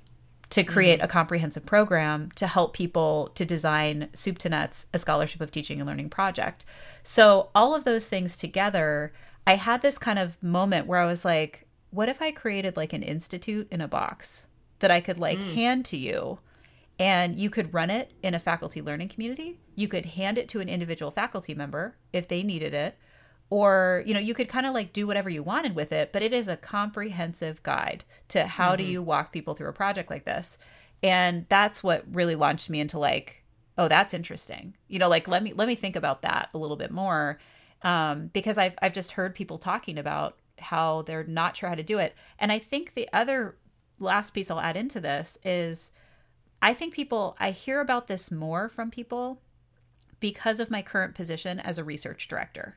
[0.51, 1.05] to create mm-hmm.
[1.05, 5.79] a comprehensive program to help people to design soup to nuts a scholarship of teaching
[5.79, 6.65] and learning project.
[7.03, 9.13] So all of those things together
[9.49, 12.93] I had this kind of moment where I was like, what if I created like
[12.93, 14.47] an institute in a box
[14.81, 15.55] that I could like mm.
[15.55, 16.41] hand to you
[16.99, 19.59] and you could run it in a faculty learning community?
[19.75, 22.99] You could hand it to an individual faculty member if they needed it.
[23.49, 26.21] Or, you know, you could kind of like do whatever you wanted with it, but
[26.21, 28.85] it is a comprehensive guide to how mm-hmm.
[28.85, 30.59] do you walk people through a project like this.
[31.03, 33.45] And that's what really launched me into like,
[33.79, 34.77] oh, that's interesting.
[34.89, 37.39] You know, like let me let me think about that a little bit more
[37.83, 41.83] um, because I've I've just heard people talking about how they're not sure how to
[41.83, 42.15] do it.
[42.39, 43.57] And I think the other
[43.99, 45.91] last piece I'll add into this is
[46.61, 49.41] I think people I hear about this more from people
[50.21, 52.77] because of my current position as a research director.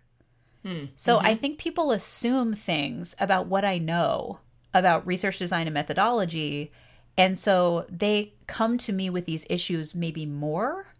[0.63, 0.85] Hmm.
[0.95, 1.25] So mm-hmm.
[1.25, 4.39] I think people assume things about what I know
[4.73, 6.71] about research design and methodology.
[7.17, 10.90] And so they come to me with these issues maybe more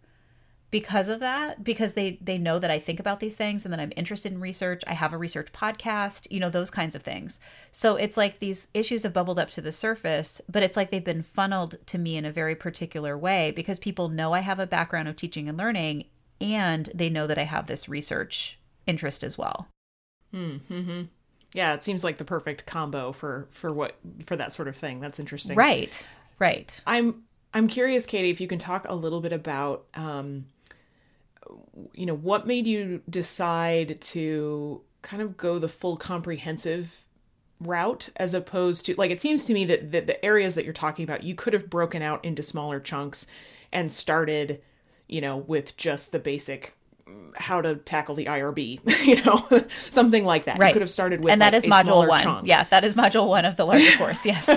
[0.72, 3.78] because of that because they they know that I think about these things and that
[3.78, 4.82] I'm interested in research.
[4.86, 7.38] I have a research podcast, you know, those kinds of things.
[7.70, 11.04] So it's like these issues have bubbled up to the surface, but it's like they've
[11.04, 14.66] been funneled to me in a very particular way because people know I have a
[14.66, 16.06] background of teaching and learning
[16.40, 19.68] and they know that I have this research interest as well.
[20.34, 21.02] Mm-hmm.
[21.52, 25.00] Yeah, it seems like the perfect combo for for what for that sort of thing.
[25.00, 25.54] That's interesting.
[25.54, 25.92] Right.
[26.38, 26.80] Right.
[26.86, 30.46] I'm I'm curious, Katie, if you can talk a little bit about um,
[31.94, 37.04] you know, what made you decide to kind of go the full comprehensive
[37.60, 40.72] route as opposed to like it seems to me that, that the areas that you're
[40.72, 43.26] talking about you could have broken out into smaller chunks
[43.72, 44.60] and started
[45.08, 46.74] you know with just the basic
[47.06, 50.58] mm, how to tackle the IRB, you know, something like that.
[50.58, 50.68] Right.
[50.68, 52.22] You could have started with and that like is module one.
[52.22, 52.48] Chunk.
[52.48, 54.26] Yeah, that is module one of the larger course.
[54.26, 54.50] Yes.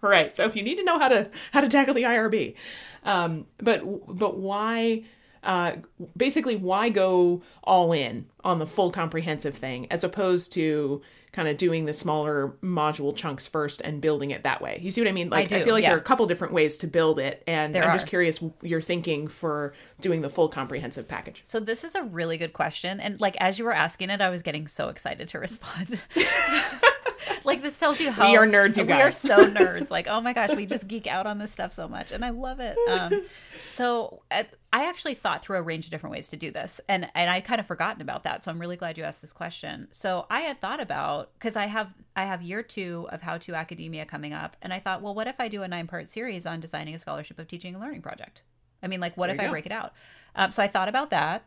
[0.00, 0.36] right.
[0.36, 2.56] So if you need to know how to how to tackle the IRB,
[3.04, 5.04] um, but but why
[5.42, 5.72] uh,
[6.16, 11.00] basically why go all in on the full comprehensive thing as opposed to
[11.32, 14.80] kind of doing the smaller module chunks first and building it that way.
[14.82, 15.30] You see what I mean?
[15.30, 15.90] Like I, I feel like yeah.
[15.90, 17.92] there are a couple different ways to build it and there I'm are.
[17.92, 21.42] just curious your thinking for doing the full comprehensive package.
[21.44, 24.28] So this is a really good question and like as you were asking it I
[24.28, 26.02] was getting so excited to respond.
[27.44, 28.96] like this tells you how we are nerds you guys.
[28.96, 29.90] we are so nerds.
[29.90, 32.30] Like oh my gosh we just geek out on this stuff so much and i
[32.30, 32.76] love it.
[32.88, 33.26] Um,
[33.66, 37.08] so at, i actually thought through a range of different ways to do this and
[37.14, 39.88] and i kind of forgotten about that so i'm really glad you asked this question.
[39.90, 43.54] So i had thought about because i have i have year two of how to
[43.54, 46.46] academia coming up and i thought well what if i do a nine part series
[46.46, 48.42] on designing a scholarship of teaching and learning project?
[48.82, 49.50] I mean like what there if i go.
[49.50, 49.92] break it out?
[50.34, 51.44] Um, so i thought about that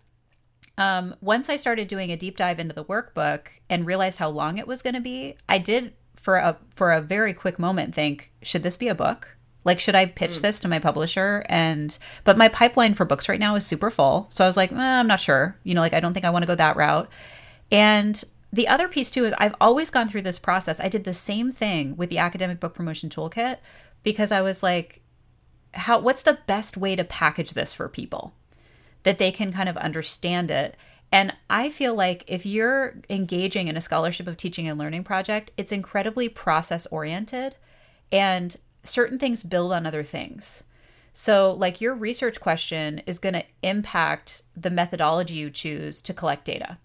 [0.77, 4.57] um, once I started doing a deep dive into the workbook and realized how long
[4.57, 8.31] it was going to be, I did for a for a very quick moment think,
[8.41, 9.37] should this be a book?
[9.65, 10.41] Like, should I pitch mm.
[10.41, 11.45] this to my publisher?
[11.47, 14.71] And but my pipeline for books right now is super full, so I was like,
[14.71, 15.57] eh, I'm not sure.
[15.63, 17.09] You know, like I don't think I want to go that route.
[17.71, 18.21] And
[18.51, 20.79] the other piece too is I've always gone through this process.
[20.79, 23.57] I did the same thing with the academic book promotion toolkit
[24.03, 25.01] because I was like,
[25.73, 28.33] how what's the best way to package this for people
[29.03, 30.75] that they can kind of understand it
[31.13, 35.51] and I feel like if you're engaging in a scholarship of teaching and learning project,
[35.55, 37.55] it's incredibly process oriented
[38.11, 40.63] and certain things build on other things.
[41.13, 46.45] So, like your research question is going to impact the methodology you choose to collect
[46.45, 46.79] data.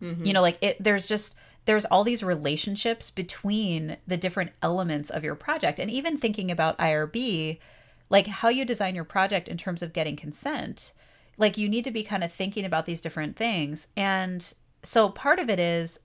[0.00, 0.24] Mm-hmm.
[0.24, 1.34] You know, like it, there's just
[1.66, 6.78] there's all these relationships between the different elements of your project and even thinking about
[6.78, 7.58] IRB,
[8.08, 10.92] like how you design your project in terms of getting consent
[11.38, 15.38] like you need to be kind of thinking about these different things and so part
[15.38, 16.00] of it is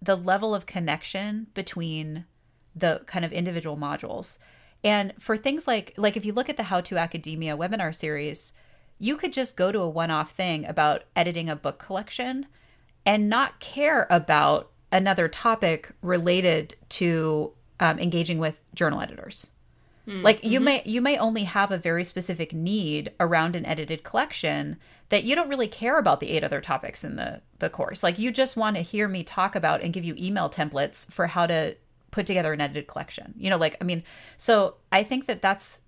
[0.00, 2.24] the level of connection between
[2.74, 4.38] the kind of individual modules.
[4.82, 8.52] And for things like like if you look at the How to Academia webinar series,
[8.98, 12.46] you could just go to a one-off thing about editing a book collection
[13.06, 19.51] and not care about another topic related to um, engaging with journal editors.
[20.06, 20.64] Mm, like you mm-hmm.
[20.64, 24.78] may you may only have a very specific need around an edited collection
[25.10, 28.02] that you don't really care about the eight other topics in the the course.
[28.02, 31.28] Like you just want to hear me talk about and give you email templates for
[31.28, 31.76] how to
[32.10, 33.34] put together an edited collection.
[33.36, 34.02] You know, like I mean,
[34.36, 35.82] so I think that that's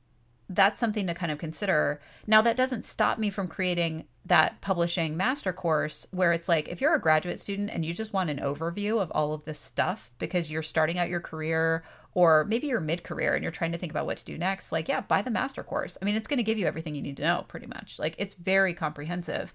[0.48, 2.00] that's something to kind of consider.
[2.26, 6.80] Now that doesn't stop me from creating that publishing master course where it's like if
[6.80, 10.10] you're a graduate student and you just want an overview of all of this stuff
[10.18, 11.82] because you're starting out your career
[12.14, 14.88] or maybe you're mid-career and you're trying to think about what to do next, like
[14.88, 15.98] yeah, buy the master course.
[16.00, 17.98] I mean, it's going to give you everything you need to know pretty much.
[17.98, 19.52] Like it's very comprehensive.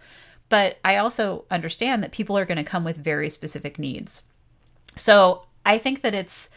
[0.50, 4.24] But I also understand that people are going to come with very specific needs.
[4.96, 6.50] So, I think that it's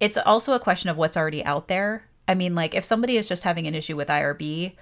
[0.00, 3.28] it's also a question of what's already out there I mean, like if somebody is
[3.28, 4.72] just having an issue with IRB,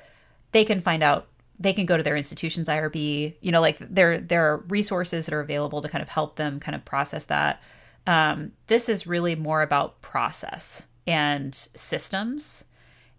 [0.52, 1.26] they can find out
[1.58, 3.34] they can go to their institution's IRB.
[3.40, 6.60] You know, like there there are resources that are available to kind of help them
[6.60, 7.62] kind of process that.
[8.06, 12.64] Um, this is really more about process and systems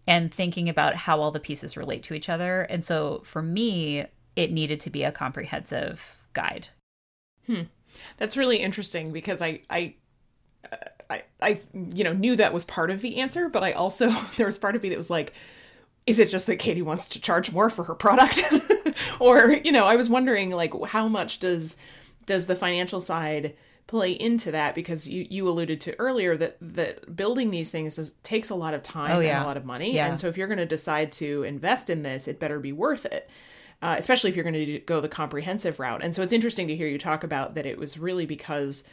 [0.05, 2.63] and thinking about how all the pieces relate to each other.
[2.63, 6.67] And so for me, it needed to be a comprehensive guide.
[7.45, 7.63] Hmm.
[8.17, 9.95] That's really interesting because I I
[11.09, 14.45] I, I, you know, knew that was part of the answer, but I also, there
[14.45, 15.33] was part of me that was like,
[16.05, 18.43] is it just that Katie wants to charge more for her product?
[19.19, 21.77] or, you know, I was wondering like how much does,
[22.25, 23.55] does the financial side
[23.87, 24.75] play into that?
[24.75, 28.73] Because you, you alluded to earlier that, that building these things is, takes a lot
[28.73, 29.37] of time oh, yeah.
[29.37, 29.93] and a lot of money.
[29.93, 30.07] Yeah.
[30.07, 33.05] And so if you're going to decide to invest in this, it better be worth
[33.05, 33.29] it.
[33.81, 36.01] Uh, especially if you're going to go the comprehensive route.
[36.01, 38.85] And so it's interesting to hear you talk about that it was really because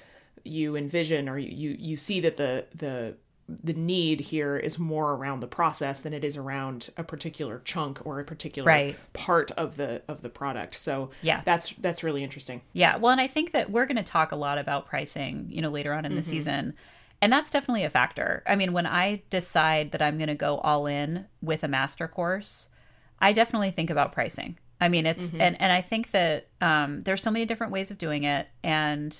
[0.42, 3.14] you envision or you you see that the the
[3.62, 8.04] the need here is more around the process than it is around a particular chunk
[8.06, 8.96] or a particular right.
[9.12, 10.74] part of the of the product.
[10.74, 12.62] So yeah, that's that's really interesting.
[12.72, 15.62] Yeah, well, and I think that we're going to talk a lot about pricing, you
[15.62, 16.30] know, later on in the mm-hmm.
[16.30, 16.74] season.
[17.22, 18.42] And that's definitely a factor.
[18.46, 22.08] I mean, when I decide that I'm going to go all in with a master
[22.08, 22.70] course,
[23.18, 24.58] I definitely think about pricing.
[24.80, 25.40] I mean, it's mm-hmm.
[25.40, 29.16] and and I think that um, there's so many different ways of doing it, and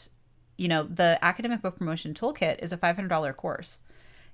[0.60, 3.80] you know, the academic book promotion toolkit is a $500 course.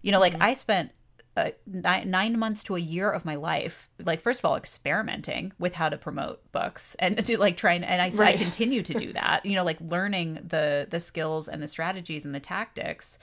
[0.06, 0.42] You know, like mm-hmm.
[0.42, 0.92] I spent
[1.36, 5.52] uh, nine, nine, months to a year of my life, like first of all, experimenting
[5.58, 8.36] with how to promote books and to like trying, and I, right.
[8.36, 9.44] I continue to do that.
[9.44, 13.18] You know, like learning the the skills and the strategies and the tactics,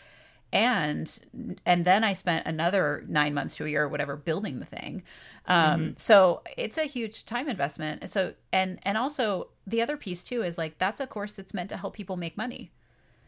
[0.52, 4.66] and and then I spent another nine months to a year or whatever building the
[4.66, 5.04] thing.
[5.46, 5.92] Um, mm-hmm.
[5.96, 8.10] So it's a huge time investment.
[8.10, 11.70] So and and also the other piece too is like that's a course that's meant
[11.70, 12.74] to help people make money.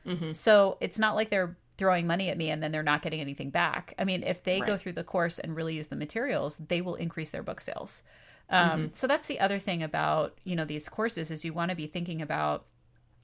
[0.06, 0.34] Mm-hmm.
[0.34, 3.50] So it's not like they're throwing money at me and then they're not getting anything
[3.50, 3.94] back.
[4.00, 4.68] I mean, if they right.
[4.68, 8.04] go through the course and really use the materials, they will increase their book sales.
[8.50, 8.88] Um, mm-hmm.
[8.94, 11.88] So that's the other thing about you know these courses is you want to be
[11.88, 12.66] thinking about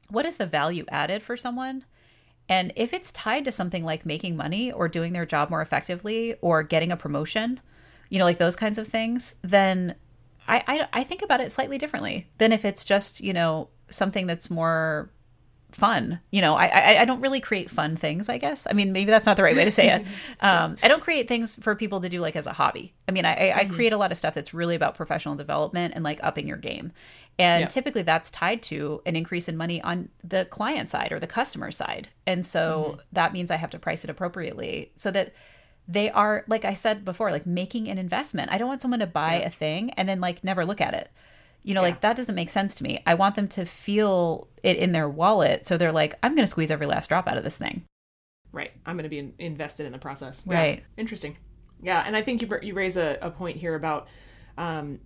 [0.09, 1.85] what is the value added for someone.
[2.49, 6.35] And if it's tied to something like making money or doing their job more effectively
[6.41, 7.61] or getting a promotion,
[8.09, 9.95] you know, like those kinds of things, then
[10.47, 14.27] I, I, I think about it slightly differently than if it's just, you know, something
[14.27, 15.09] that's more
[15.71, 16.19] fun.
[16.31, 18.29] You know, I, I, I don't really create fun things.
[18.29, 18.67] I guess.
[18.69, 20.05] I mean, maybe that's not the right way to say it.
[20.39, 22.93] Um, I don't create things for people to do like as a hobby.
[23.07, 23.73] I mean, I, I, mm-hmm.
[23.73, 26.93] create a lot of stuff that's really about professional development and like upping your game.
[27.37, 27.67] And yeah.
[27.67, 31.71] typically that's tied to an increase in money on the client side or the customer
[31.71, 32.09] side.
[32.25, 33.01] And so mm-hmm.
[33.13, 35.33] that means I have to price it appropriately so that
[35.87, 38.51] they are, like I said before, like making an investment.
[38.51, 39.47] I don't want someone to buy yeah.
[39.47, 41.09] a thing and then like never look at it.
[41.63, 41.89] You know, yeah.
[41.89, 43.01] like that doesn't make sense to me.
[43.05, 45.67] I want them to feel it in their wallet.
[45.67, 47.83] So they're like, I'm going to squeeze every last drop out of this thing.
[48.51, 48.71] Right.
[48.85, 50.43] I'm going to be in- invested in the process.
[50.47, 50.55] Yeah.
[50.55, 50.83] Right.
[50.97, 51.37] Interesting.
[51.81, 52.03] Yeah.
[52.05, 54.07] And I think you, you raise a, a point here about
[54.57, 54.99] um,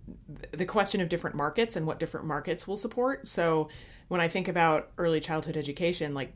[0.52, 3.28] the question of different markets and what different markets will support.
[3.28, 3.68] So
[4.08, 6.34] when I think about early childhood education, like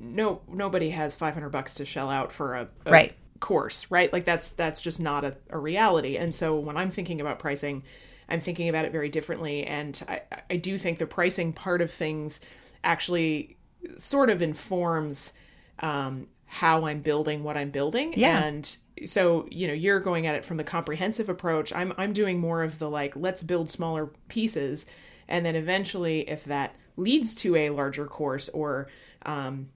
[0.00, 4.12] no nobody has 500 bucks to shell out for a, a right course, right?
[4.12, 6.16] Like that's that's just not a, a reality.
[6.16, 7.82] And so when I'm thinking about pricing,
[8.28, 9.64] I'm thinking about it very differently.
[9.64, 12.40] And I, I do think the pricing part of things
[12.84, 13.56] actually
[13.96, 15.32] sort of informs
[15.80, 18.14] um, how I'm building what I'm building.
[18.16, 18.42] Yeah.
[18.42, 21.72] And so, you know, you're going at it from the comprehensive approach.
[21.72, 24.86] I'm I'm doing more of the like, let's build smaller pieces.
[25.28, 28.88] And then eventually, if that leads to a larger course or
[29.24, 29.68] um,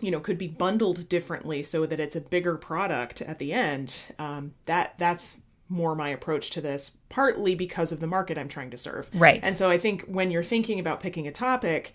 [0.00, 4.04] you know could be bundled differently so that it's a bigger product at the end
[4.18, 5.36] um, that that's
[5.72, 9.10] more my approach to this, partly because of the market I'm trying to serve.
[9.14, 9.40] Right.
[9.42, 11.94] And so I think when you're thinking about picking a topic,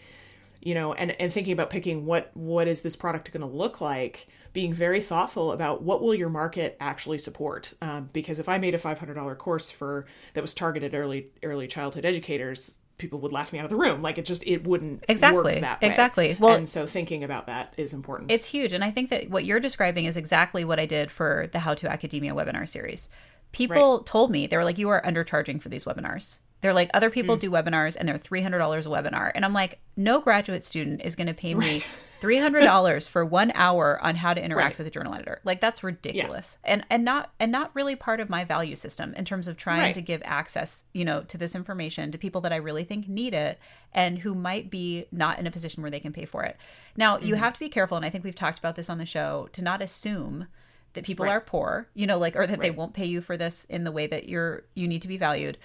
[0.62, 3.80] you know and and thinking about picking what what is this product going to look
[3.80, 7.74] like being very thoughtful about what will your market actually support?
[7.82, 12.06] Um, because if i made a $500 course for that was targeted early early childhood
[12.06, 14.02] educators people would laugh me out of the room.
[14.02, 15.54] Like it just it wouldn't exactly.
[15.54, 15.88] work that way.
[15.88, 16.38] exactly.
[16.40, 18.32] Well and so thinking about that is important.
[18.32, 18.74] It's huge.
[18.74, 21.76] And i think that what you're describing is exactly what i did for the how
[21.76, 23.10] to academia webinar series
[23.52, 24.06] people right.
[24.06, 27.38] told me they were like you are undercharging for these webinars they're like other people
[27.38, 27.40] mm.
[27.40, 31.28] do webinars and they're $300 a webinar and i'm like no graduate student is going
[31.28, 31.90] to pay me right.
[32.22, 34.78] $300 for 1 hour on how to interact right.
[34.80, 36.74] with a journal editor like that's ridiculous yeah.
[36.74, 39.82] and and not and not really part of my value system in terms of trying
[39.82, 39.96] right.
[39.96, 43.34] to give access you know to this information to people that i really think need
[43.34, 43.60] it
[43.94, 46.58] and who might be not in a position where they can pay for it
[46.96, 47.28] now mm-hmm.
[47.28, 49.48] you have to be careful and i think we've talked about this on the show
[49.54, 50.48] to not assume
[50.98, 51.32] that people right.
[51.32, 53.92] are poor you know like or that they won't pay you for this in the
[53.92, 55.58] way that you're you need to be valued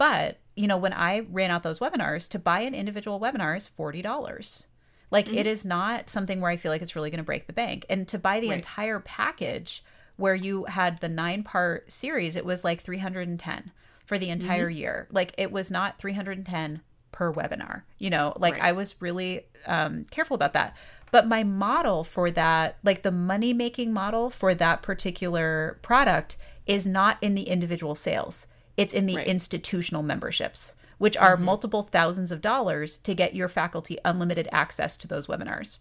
[0.00, 3.68] but, you know, when I ran out those webinars, to buy an individual webinar is
[3.78, 4.66] $40.
[5.10, 5.36] Like mm-hmm.
[5.36, 7.84] it is not something where I feel like it's really going to break the bank.
[7.90, 8.56] And to buy the right.
[8.56, 9.84] entire package
[10.16, 13.72] where you had the nine part series, it was like 310
[14.06, 14.78] for the entire mm-hmm.
[14.78, 15.08] year.
[15.12, 16.80] Like it was not 310
[17.12, 17.82] per webinar.
[17.98, 18.64] You know, like right.
[18.64, 20.78] I was really um, careful about that.
[21.10, 26.36] But my model for that, like the money making model for that particular product,
[26.66, 28.46] is not in the individual sales.
[28.76, 29.26] It's in the right.
[29.26, 31.44] institutional memberships, which are mm-hmm.
[31.44, 35.78] multiple thousands of dollars to get your faculty unlimited access to those webinars.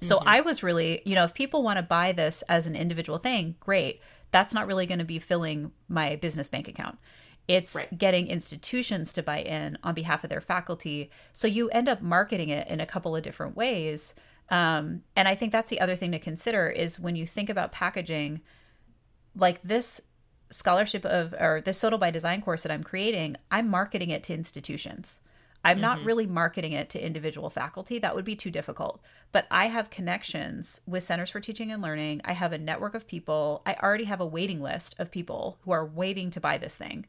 [0.00, 0.28] So mm-hmm.
[0.28, 3.56] I was really, you know, if people want to buy this as an individual thing,
[3.60, 4.00] great.
[4.30, 6.98] That's not really going to be filling my business bank account.
[7.46, 7.96] It's right.
[7.96, 11.10] getting institutions to buy in on behalf of their faculty.
[11.32, 14.14] So you end up marketing it in a couple of different ways.
[14.50, 17.72] Um, and I think that's the other thing to consider is when you think about
[17.72, 18.40] packaging,
[19.34, 20.00] like this
[20.50, 24.34] scholarship of or this SoTL by Design course that I'm creating, I'm marketing it to
[24.34, 25.20] institutions.
[25.64, 25.82] I'm mm-hmm.
[25.82, 27.98] not really marketing it to individual faculty.
[27.98, 29.00] That would be too difficult.
[29.32, 32.20] But I have connections with Centers for Teaching and Learning.
[32.24, 33.62] I have a network of people.
[33.64, 37.06] I already have a waiting list of people who are waiting to buy this thing.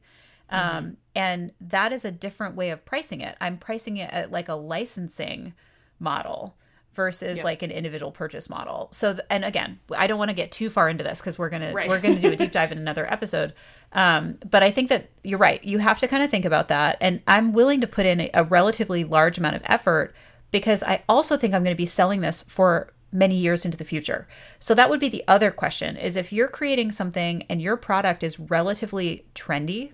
[0.51, 0.77] Mm-hmm.
[0.77, 3.35] Um, and that is a different way of pricing it.
[3.41, 5.53] I'm pricing it at like a licensing
[5.99, 6.55] model
[6.95, 7.45] versus yep.
[7.45, 8.87] like an individual purchase model.
[8.91, 11.73] So and again, I don't want to get too far into this because we're gonna
[11.73, 13.53] we're gonna do a deep dive in another episode.
[13.91, 15.63] Um, but I think that you're right.
[15.63, 18.29] You have to kind of think about that, and I'm willing to put in a,
[18.33, 20.15] a relatively large amount of effort
[20.51, 23.85] because I also think I'm going to be selling this for many years into the
[23.85, 24.27] future.
[24.59, 28.23] So that would be the other question: is if you're creating something and your product
[28.23, 29.91] is relatively trendy,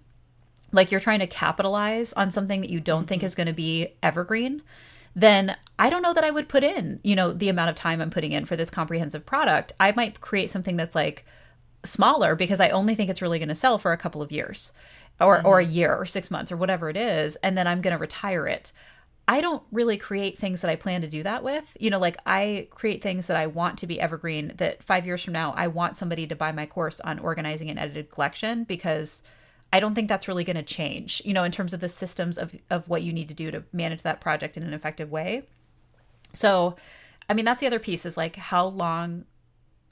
[0.72, 3.08] like you're trying to capitalize on something that you don't mm-hmm.
[3.08, 4.62] think is going to be evergreen
[5.16, 8.02] then I don't know that I would put in, you know, the amount of time
[8.02, 9.74] I'm putting in for this comprehensive product.
[9.80, 11.26] I might create something that's like
[11.84, 14.74] smaller because I only think it's really going to sell for a couple of years
[15.20, 15.48] or mm-hmm.
[15.48, 18.00] or a year or 6 months or whatever it is and then I'm going to
[18.00, 18.72] retire it.
[19.28, 21.76] I don't really create things that I plan to do that with.
[21.80, 25.24] You know, like I create things that I want to be evergreen that 5 years
[25.24, 29.24] from now I want somebody to buy my course on organizing an edited collection because
[29.74, 32.38] I don't think that's really going to change, you know, in terms of the systems
[32.38, 35.48] of, of what you need to do to manage that project in an effective way.
[36.34, 36.76] So,
[37.30, 39.26] I mean, that's the other piece is like how long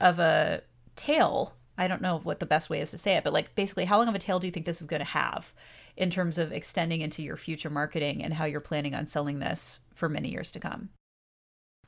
[0.00, 0.62] of a
[0.96, 3.84] tail, I don't know what the best way is to say it, but like basically,
[3.84, 5.52] how long of a tail do you think this is going to have
[5.96, 9.80] in terms of extending into your future marketing and how you're planning on selling this
[9.94, 10.90] for many years to come?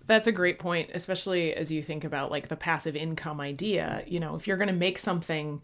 [0.05, 4.03] That's a great point, especially as you think about like the passive income idea.
[4.07, 5.63] You know, if you're going to make something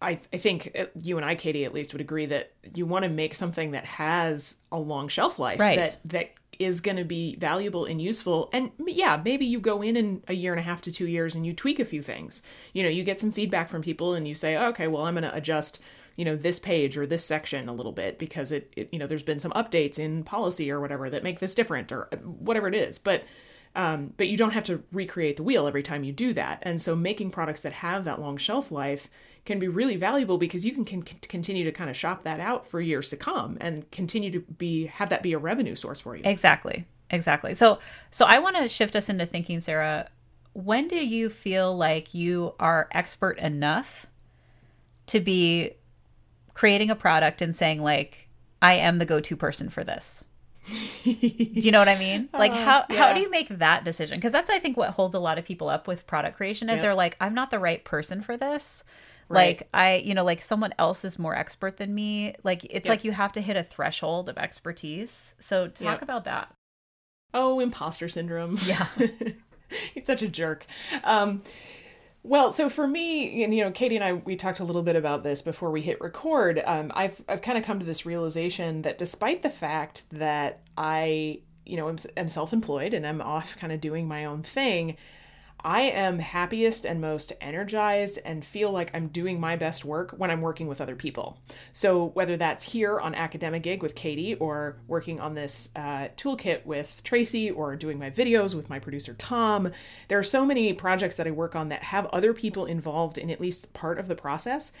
[0.00, 3.04] I, I think uh, you and I, Katie, at least would agree that you want
[3.04, 5.76] to make something that has a long shelf life, right.
[5.76, 8.50] that that is going to be valuable and useful.
[8.52, 11.34] And yeah, maybe you go in in a year and a half to two years
[11.34, 12.42] and you tweak a few things.
[12.72, 15.24] You know, you get some feedback from people and you say, okay, well, I'm going
[15.24, 15.80] to adjust,
[16.16, 19.06] you know, this page or this section a little bit because it, it, you know,
[19.06, 22.68] there's been some updates in policy or whatever that make this different or uh, whatever
[22.68, 22.98] it is.
[22.98, 23.24] But
[23.76, 26.60] um, but you don't have to recreate the wheel every time you do that.
[26.62, 29.10] And so making products that have that long shelf life
[29.46, 32.66] can be really valuable because you can, can continue to kind of shop that out
[32.66, 36.16] for years to come and continue to be have that be a revenue source for
[36.16, 36.22] you.
[36.24, 36.84] Exactly.
[37.10, 37.54] Exactly.
[37.54, 37.78] So
[38.10, 40.10] so I want to shift us into thinking Sarah,
[40.52, 44.06] when do you feel like you are expert enough
[45.06, 45.72] to be
[46.54, 48.28] creating a product and saying like
[48.60, 50.24] I am the go-to person for this?
[51.04, 52.28] you know what I mean?
[52.32, 52.96] Like uh, how yeah.
[52.96, 54.18] how do you make that decision?
[54.18, 56.76] Because that's I think what holds a lot of people up with product creation is
[56.76, 56.82] yep.
[56.82, 58.82] they're like, I'm not the right person for this.
[59.28, 59.58] Right.
[59.58, 62.34] Like I, you know, like someone else is more expert than me.
[62.42, 62.88] Like it's yep.
[62.88, 65.34] like you have to hit a threshold of expertise.
[65.38, 66.02] So talk yep.
[66.02, 66.52] about that.
[67.34, 68.58] Oh, imposter syndrome.
[68.64, 68.86] Yeah.
[69.94, 70.66] it's such a jerk.
[71.04, 71.42] Um
[72.22, 74.96] well, so for me, and you know, Katie and I, we talked a little bit
[74.96, 76.60] about this before we hit record.
[76.66, 81.42] Um, I've I've kind of come to this realization that despite the fact that I
[81.66, 84.96] you know am, am self-employed and i'm off kind of doing my own thing
[85.64, 90.30] I am happiest and most energized and feel like I'm doing my best work when
[90.30, 91.38] I'm working with other people.
[91.72, 96.64] So, whether that's here on Academic Gig with Katie, or working on this uh, toolkit
[96.66, 99.70] with Tracy, or doing my videos with my producer Tom,
[100.08, 103.30] there are so many projects that I work on that have other people involved in
[103.30, 104.72] at least part of the process.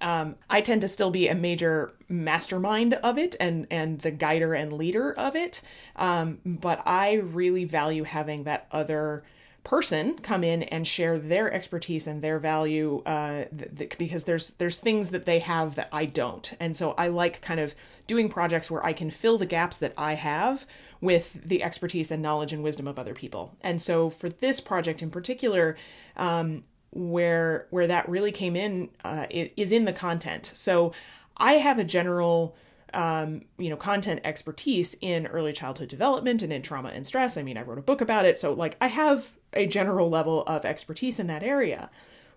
[0.00, 4.54] Um, I tend to still be a major mastermind of it and and the guider
[4.54, 5.60] and leader of it,
[5.96, 9.24] um, but I really value having that other
[9.64, 14.50] person come in and share their expertise and their value uh, th- th- because there's
[14.54, 17.74] there's things that they have that I don't and so I like kind of
[18.06, 20.66] doing projects where I can fill the gaps that I have
[21.00, 25.02] with the expertise and knowledge and wisdom of other people and so for this project
[25.02, 25.76] in particular
[26.16, 30.92] um, where where that really came in uh, is in the content so
[31.36, 32.56] I have a general
[32.92, 37.36] um, you know, content expertise in early childhood development and in trauma and stress.
[37.36, 38.40] I mean, I wrote a book about it.
[38.40, 41.90] So, like, I have a general level of expertise in that area.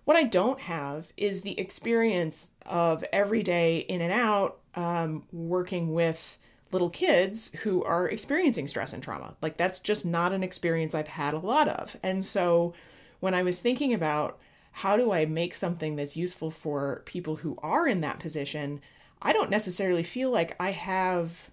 [0.04, 5.94] What I don't have is the experience of every day in and out um, working
[5.94, 6.38] with
[6.72, 9.36] little kids who are experiencing stress and trauma.
[9.40, 11.96] Like, that's just not an experience I've had a lot of.
[12.02, 12.74] And so,
[13.20, 14.38] when I was thinking about
[14.72, 18.80] how do I make something that's useful for people who are in that position,
[19.22, 21.50] I don't necessarily feel like I have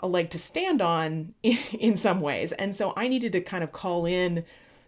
[0.00, 2.52] a leg to stand on in some ways.
[2.52, 4.44] And so I needed to kind of call in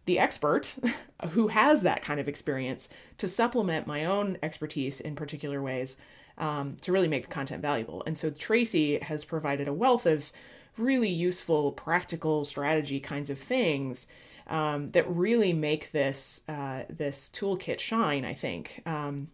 [0.06, 0.74] the expert
[1.30, 2.88] who has that kind of experience
[3.18, 5.96] to supplement my own expertise in particular ways
[6.38, 8.02] um, to really make the content valuable.
[8.06, 10.32] And so Tracy has provided a wealth of
[10.76, 14.06] really useful, practical strategy kinds of things
[14.48, 18.24] um, that really make this uh, this toolkit shine.
[18.24, 18.82] I think.
[18.86, 19.28] Um,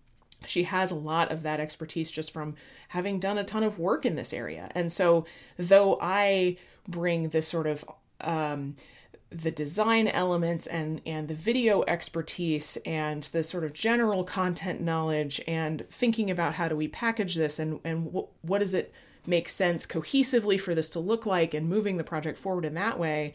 [0.45, 2.57] she has a lot of that expertise just from
[2.89, 4.71] having done a ton of work in this area.
[4.75, 5.25] And so,
[5.57, 6.57] though I
[6.89, 7.85] bring this sort of
[8.21, 8.75] um,
[9.35, 15.41] the design elements and and the video expertise and the sort of general content knowledge
[15.47, 18.93] and thinking about how do we package this and and wh- what does it
[19.27, 22.99] make sense cohesively for this to look like and moving the project forward in that
[22.99, 23.33] way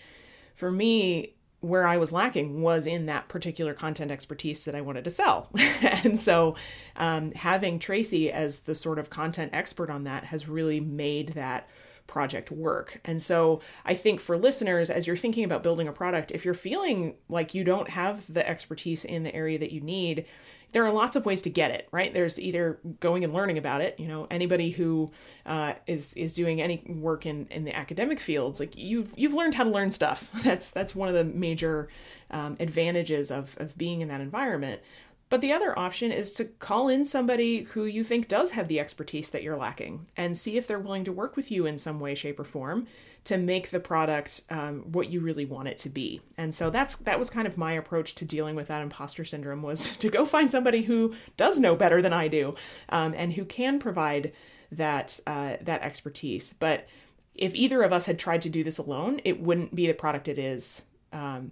[0.54, 5.04] for me where I was lacking was in that particular content expertise that I wanted
[5.06, 5.50] to sell.
[5.82, 6.56] and so
[6.96, 11.68] um, having Tracy as the sort of content expert on that has really made that
[12.08, 13.00] project work.
[13.06, 16.54] And so I think for listeners, as you're thinking about building a product, if you're
[16.54, 20.26] feeling like you don't have the expertise in the area that you need,
[20.74, 22.14] there are lots of ways to get it right?
[22.14, 25.12] There's either going and learning about it you know anybody who
[25.46, 29.56] uh, is is doing any work in in the academic fields like you've you've learned
[29.56, 30.30] how to learn stuff.
[30.44, 31.90] That's that's one of the major
[32.32, 34.82] um, advantages of of being in that environment
[35.30, 38.80] but the other option is to call in somebody who you think does have the
[38.80, 42.00] expertise that you're lacking and see if they're willing to work with you in some
[42.00, 42.88] way, shape, or form
[43.26, 46.22] to make the product um, what you really want it to be.
[46.38, 49.62] And so that's that was kind of my approach to dealing with that imposter syndrome
[49.62, 52.56] was to go find somebody who does know better than I do
[52.90, 54.32] um, and who can provide
[54.72, 56.54] that uh, that expertise.
[56.58, 56.88] But
[57.36, 60.28] if either of us had tried to do this alone, it wouldn't be the product
[60.28, 61.52] it is um,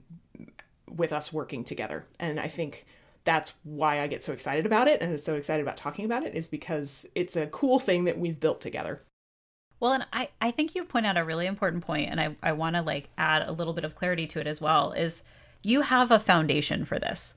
[0.90, 2.06] with us working together.
[2.20, 2.86] And I think
[3.26, 6.36] that's why I get so excited about it and so excited about talking about it
[6.36, 9.02] is because it's a cool thing that we've built together.
[9.80, 12.54] Well, and I, I think you point out a really important point, and I, I
[12.54, 15.24] want to like add a little bit of clarity to it as well, is
[15.64, 17.34] you have a foundation for this.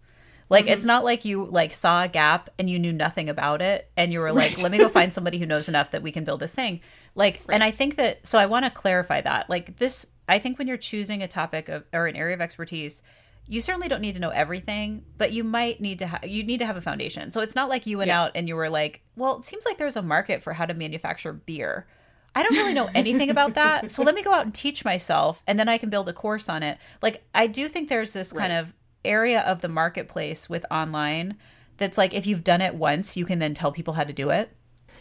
[0.50, 0.74] Like mm-hmm.
[0.74, 4.12] it's not like you like saw a gap and you knew nothing about it and
[4.12, 4.52] you were right.
[4.52, 6.80] like, let me go find somebody who knows enough that we can build this thing.
[7.14, 7.54] Like right.
[7.54, 9.50] and I think that so I want to clarify that.
[9.50, 13.02] Like this I think when you're choosing a topic of or an area of expertise,
[13.48, 16.58] you certainly don't need to know everything, but you might need to have you need
[16.58, 17.32] to have a foundation.
[17.32, 18.22] So it's not like you went yeah.
[18.22, 20.74] out and you were like, well, it seems like there's a market for how to
[20.74, 21.86] manufacture beer.
[22.34, 23.90] I don't really know anything about that.
[23.90, 26.48] So let me go out and teach myself and then I can build a course
[26.48, 26.78] on it.
[27.00, 28.42] Like I do think there's this right.
[28.42, 28.74] kind of
[29.04, 31.36] area of the marketplace with online
[31.78, 34.28] that's like if you've done it once, you can then tell people how to do
[34.28, 34.54] it.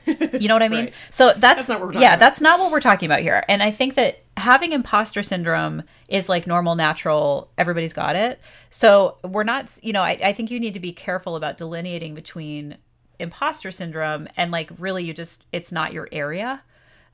[0.38, 0.86] You know what I mean?
[0.86, 0.94] right.
[1.10, 2.20] So that's, that's yeah, about.
[2.20, 3.44] that's not what we're talking about here.
[3.48, 7.50] And I think that having imposter syndrome is like normal, natural.
[7.58, 8.40] Everybody's got it.
[8.70, 12.14] So we're not, you know, I, I think you need to be careful about delineating
[12.14, 12.78] between
[13.20, 16.62] imposter syndrome and like really you just it's not your area.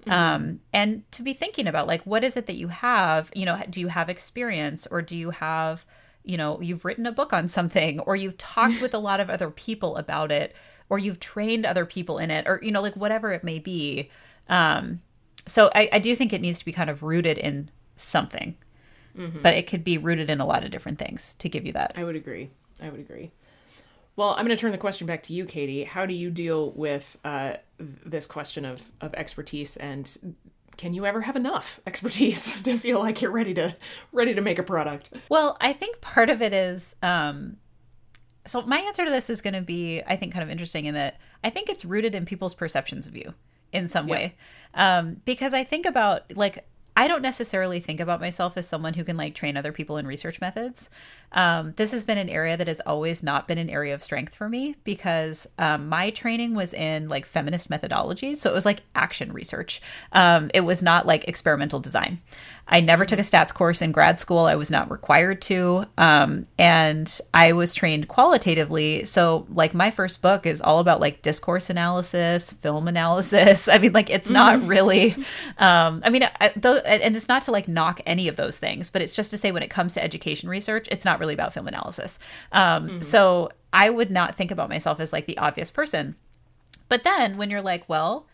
[0.02, 0.12] Mm-hmm.
[0.12, 3.32] Um, and to be thinking about like what is it that you have?
[3.34, 5.86] You know, do you have experience or do you have
[6.26, 9.30] you know you've written a book on something or you've talked with a lot of
[9.30, 10.56] other people about it
[10.90, 14.10] or you've trained other people in it or you know like whatever it may be
[14.50, 15.02] um
[15.46, 18.56] so i, I do think it needs to be kind of rooted in something.
[19.16, 19.44] Mm-hmm.
[19.44, 21.94] but it could be rooted in a lot of different things to give you that.
[21.96, 22.50] I would agree.
[22.82, 23.30] I would agree.
[24.16, 25.84] Well i'm going to turn the question back to you katie.
[25.84, 29.78] How do you deal with uh, this question of, of expertise?
[29.78, 30.36] And
[30.78, 33.76] can you ever have enough expertise to feel like you're ready to
[34.12, 35.12] ready to make a product?
[35.30, 37.58] Well, I think part of it is um
[38.46, 40.94] so my answer to this is going to be I think kind of interesting in
[40.96, 43.34] that I think it's rooted in people's perceptions of you
[43.72, 44.14] in some yeah.
[44.14, 44.36] way.
[44.74, 46.66] Um because I think about like
[46.96, 50.06] I don't necessarily think about myself as someone who can like train other people in
[50.06, 50.92] research methods.
[51.32, 54.36] Um, this has been an area that has always not been an area of strength
[54.36, 58.36] for me because um, my training was in like feminist methodologies.
[58.38, 59.82] So it was like action research.
[60.12, 62.22] Um, it was not like experimental design.
[62.68, 64.40] I never took a stats course in grad school.
[64.40, 65.86] I was not required to.
[65.98, 69.06] Um, and I was trained qualitatively.
[69.06, 73.68] So, like, my first book is all about like discourse analysis, film analysis.
[73.72, 74.68] I mean, like, it's not mm-hmm.
[74.68, 75.16] really,
[75.58, 78.90] um, I mean, I, though, and it's not to like knock any of those things,
[78.90, 81.54] but it's just to say when it comes to education research, it's not really about
[81.54, 82.18] film analysis.
[82.52, 83.02] Um, mm-hmm.
[83.02, 86.16] So, I would not think about myself as like the obvious person.
[86.90, 88.28] But then when you're like, well,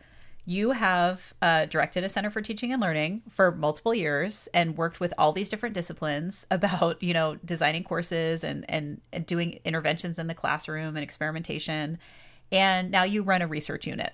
[0.50, 5.00] you have uh, directed a center for teaching and learning for multiple years and worked
[5.00, 10.18] with all these different disciplines about you know designing courses and, and and doing interventions
[10.18, 12.00] in the classroom and experimentation.
[12.52, 14.12] And now you run a research unit.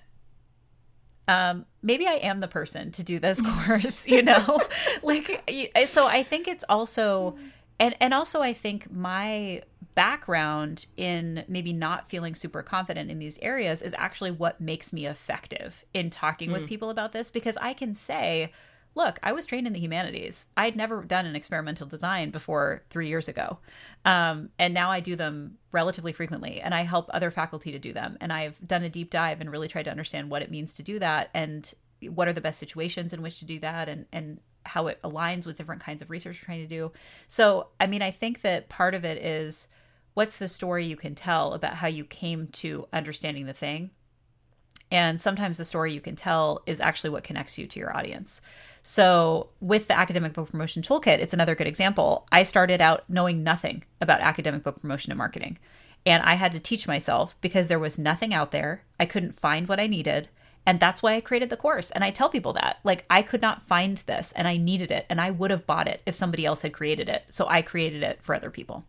[1.26, 4.60] Um maybe i am the person to do this course you know?
[5.02, 5.50] Like
[5.86, 7.38] so i think it's also
[7.80, 9.62] and and also i think my
[9.96, 15.06] background in maybe not feeling super confident in these areas is actually what makes me
[15.06, 16.52] effective in talking mm.
[16.52, 18.52] with people about this because I can say,
[18.94, 20.46] look, I was trained in the humanities.
[20.54, 23.58] I'd never done an experimental design before three years ago.
[24.04, 27.94] Um, and now I do them relatively frequently and I help other faculty to do
[27.94, 28.18] them.
[28.20, 30.82] And I've done a deep dive and really tried to understand what it means to
[30.82, 31.72] do that and
[32.06, 35.46] what are the best situations in which to do that and, and how it aligns
[35.46, 36.92] with different kinds of research you're trying to do.
[37.28, 39.68] So, I mean, I think that part of it is
[40.16, 43.90] what's the story you can tell about how you came to understanding the thing
[44.90, 48.40] and sometimes the story you can tell is actually what connects you to your audience
[48.82, 53.42] so with the academic book promotion toolkit it's another good example i started out knowing
[53.42, 55.58] nothing about academic book promotion and marketing
[56.06, 59.68] and i had to teach myself because there was nothing out there i couldn't find
[59.68, 60.30] what i needed
[60.68, 61.92] and that's why I created the course.
[61.92, 62.78] And I tell people that.
[62.82, 65.06] Like, I could not find this and I needed it.
[65.08, 67.22] And I would have bought it if somebody else had created it.
[67.30, 68.84] So I created it for other people.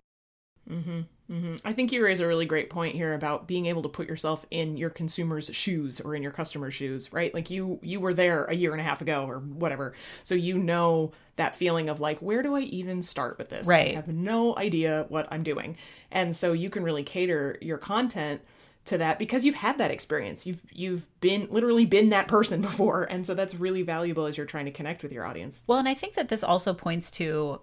[0.68, 1.02] Mm-hmm.
[1.32, 1.56] Mm-hmm.
[1.66, 4.46] I think you raise a really great point here about being able to put yourself
[4.50, 7.34] in your consumer's shoes or in your customer's shoes, right?
[7.34, 10.58] Like you you were there a year and a half ago or whatever, so you
[10.58, 13.68] know that feeling of like, where do I even start with this?
[13.68, 13.92] Right.
[13.92, 15.78] I have no idea what I'm doing,
[16.12, 18.42] and so you can really cater your content
[18.88, 20.46] to that because you've had that experience.
[20.46, 24.46] You've you've been literally been that person before, and so that's really valuable as you're
[24.46, 25.64] trying to connect with your audience.
[25.68, 27.62] Well, and I think that this also points to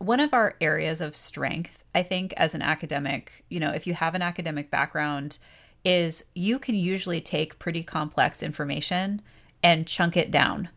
[0.00, 3.92] one of our areas of strength, I think, as an academic, you know, if you
[3.92, 5.36] have an academic background,
[5.84, 9.20] is you can usually take pretty complex information
[9.62, 10.70] and chunk it down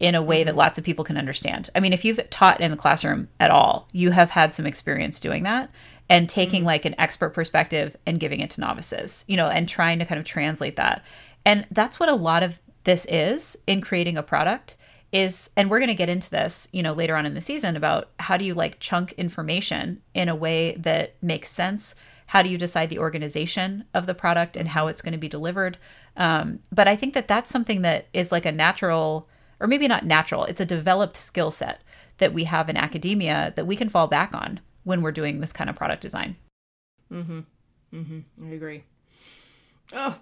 [0.00, 0.58] in a way that mm-hmm.
[0.58, 1.70] lots of people can understand.
[1.76, 5.20] I mean, if you've taught in the classroom at all, you have had some experience
[5.20, 5.70] doing that
[6.08, 6.66] and taking mm-hmm.
[6.66, 10.18] like an expert perspective and giving it to novices, you know, and trying to kind
[10.18, 11.04] of translate that.
[11.44, 14.76] And that's what a lot of this is in creating a product
[15.12, 17.76] is and we're going to get into this you know later on in the season
[17.76, 21.94] about how do you like chunk information in a way that makes sense?
[22.28, 25.28] How do you decide the organization of the product and how it's going to be
[25.28, 25.78] delivered?
[26.16, 29.28] Um, but i think that that's something that is like a natural
[29.60, 31.82] or maybe not natural it's a developed skill set
[32.18, 35.52] that we have in academia that we can fall back on when we're doing this
[35.52, 36.36] kind of product design.
[37.12, 37.40] Mm-hmm.
[37.92, 38.46] Mm-hmm.
[38.46, 38.84] I agree.
[39.92, 40.18] Oh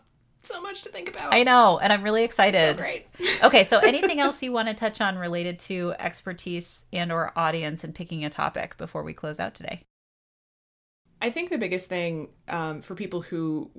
[0.47, 1.33] so much to think about.
[1.33, 2.77] I know, and I'm really excited.
[2.77, 3.07] So great.
[3.45, 7.85] okay, so anything else you want to touch on related to expertise and or audience
[7.85, 9.83] and picking a topic before we close out today?
[11.21, 13.71] I think the biggest thing um, for people who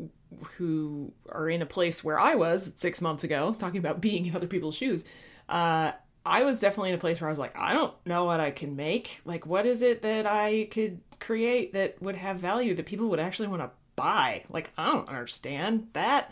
[0.58, 4.36] who are in a place where I was six months ago, talking about being in
[4.36, 5.06] other people's shoes,
[5.48, 5.92] uh,
[6.26, 8.50] I was definitely in a place where I was like, I don't know what I
[8.50, 9.22] can make.
[9.26, 13.20] Like, what is it that I could create that would have value that people would
[13.20, 14.44] actually want to buy.
[14.50, 16.32] Like I don't understand that.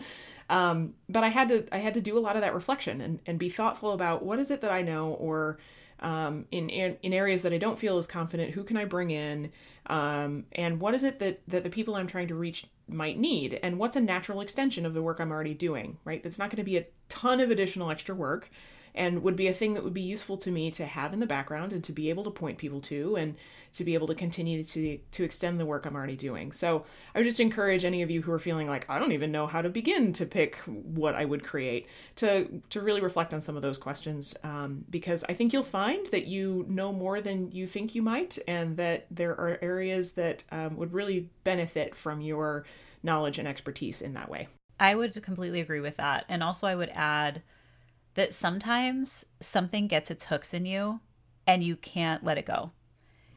[0.50, 3.20] Um, but I had to I had to do a lot of that reflection and,
[3.26, 5.58] and be thoughtful about what is it that I know or
[6.04, 9.52] um, in, in, areas that I don't feel as confident, who can I bring in,
[9.88, 13.58] um, and what is it that that the people I'm trying to reach might need,
[13.64, 16.22] and what's a natural extension of the work I'm already doing, right?
[16.22, 18.50] That's not going to be a ton of additional extra work,
[18.96, 21.26] and would be a thing that would be useful to me to have in the
[21.26, 23.36] background and to be able to point people to and
[23.74, 26.52] to be able to continue to to extend the work I'm already doing.
[26.52, 29.32] So I would just encourage any of you who are feeling like I don't even
[29.32, 31.88] know how to begin to pick what I would create
[32.18, 36.06] to to really reflect on some of those questions um, because I think you'll find
[36.08, 40.44] that you know more than you think you might and that there are areas that
[40.52, 42.66] um, would really benefit from your
[43.02, 44.48] knowledge and expertise in that way.
[44.80, 46.26] I would completely agree with that.
[46.30, 47.42] And also, I would add
[48.16, 51.00] that sometimes something gets its hooks in you
[51.48, 52.72] and you can't let it go.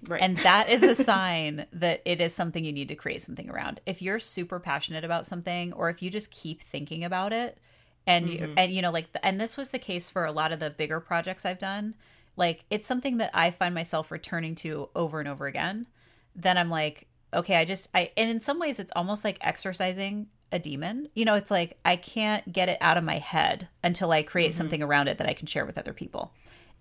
[0.06, 0.22] Right.
[0.22, 3.80] And that is a sign that it is something you need to create something around.
[3.86, 7.58] If you're super passionate about something or if you just keep thinking about it
[8.06, 8.58] and you, mm-hmm.
[8.58, 11.00] and you know like and this was the case for a lot of the bigger
[11.00, 11.94] projects I've done,
[12.36, 15.86] like it's something that I find myself returning to over and over again,
[16.34, 20.28] then I'm like, okay, I just I and in some ways it's almost like exercising
[20.52, 21.08] a demon.
[21.14, 24.50] You know, it's like I can't get it out of my head until I create
[24.50, 24.58] mm-hmm.
[24.58, 26.32] something around it that I can share with other people.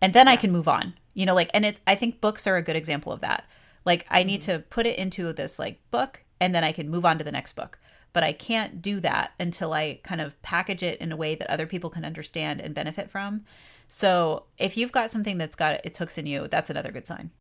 [0.02, 0.94] And then I can move on.
[1.14, 3.46] You know, like and it I think books are a good example of that.
[3.86, 4.52] Like I need mm-hmm.
[4.52, 7.32] to put it into this like book and then I can move on to the
[7.32, 7.80] next book.
[8.14, 11.50] But I can't do that until I kind of package it in a way that
[11.50, 13.44] other people can understand and benefit from.
[13.88, 17.32] So if you've got something that's got its hooks in you, that's another good sign.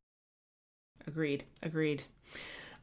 [1.07, 1.45] Agreed.
[1.63, 2.05] Agreed.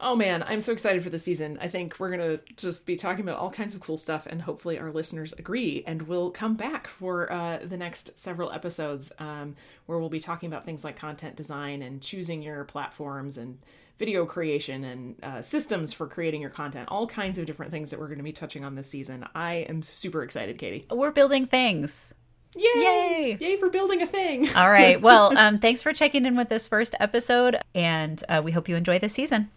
[0.02, 1.58] Oh man, I'm so excited for the season.
[1.60, 4.42] I think we're going to just be talking about all kinds of cool stuff, and
[4.42, 9.54] hopefully our listeners agree and will come back for uh, the next several episodes um,
[9.86, 13.58] where we'll be talking about things like content design and choosing your platforms and
[13.96, 16.88] video creation and uh, systems for creating your content.
[16.90, 19.24] All kinds of different things that we're going to be touching on this season.
[19.36, 20.84] I am super excited, Katie.
[20.90, 22.12] We're building things.
[22.56, 22.70] Yay!
[22.74, 23.38] Yay!
[23.40, 24.48] Yay for building a thing.
[24.56, 25.00] All right.
[25.02, 28.74] Well, um, thanks for checking in with this first episode, and uh, we hope you
[28.74, 29.50] enjoy this season.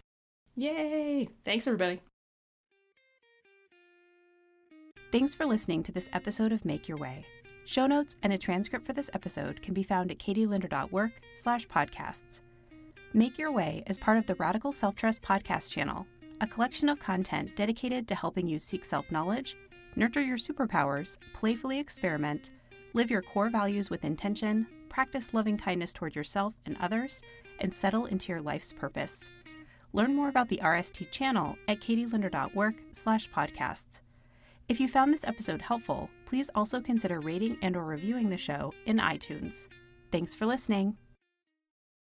[0.55, 1.27] Yay!
[1.43, 2.01] Thanks, everybody.
[5.11, 7.25] Thanks for listening to this episode of Make Your Way.
[7.65, 12.41] Show notes and a transcript for this episode can be found at katielinder.work slash podcasts.
[13.13, 16.05] Make Your Way is part of the Radical Self Trust podcast channel,
[16.41, 19.57] a collection of content dedicated to helping you seek self knowledge,
[19.95, 22.51] nurture your superpowers, playfully experiment,
[22.93, 27.21] live your core values with intention, practice loving kindness toward yourself and others,
[27.59, 29.29] and settle into your life's purpose.
[29.95, 34.01] Learn more about the RST channel at katielinder.work slash podcasts.
[34.67, 38.73] If you found this episode helpful, please also consider rating and or reviewing the show
[38.85, 39.67] in iTunes.
[40.11, 40.97] Thanks for listening.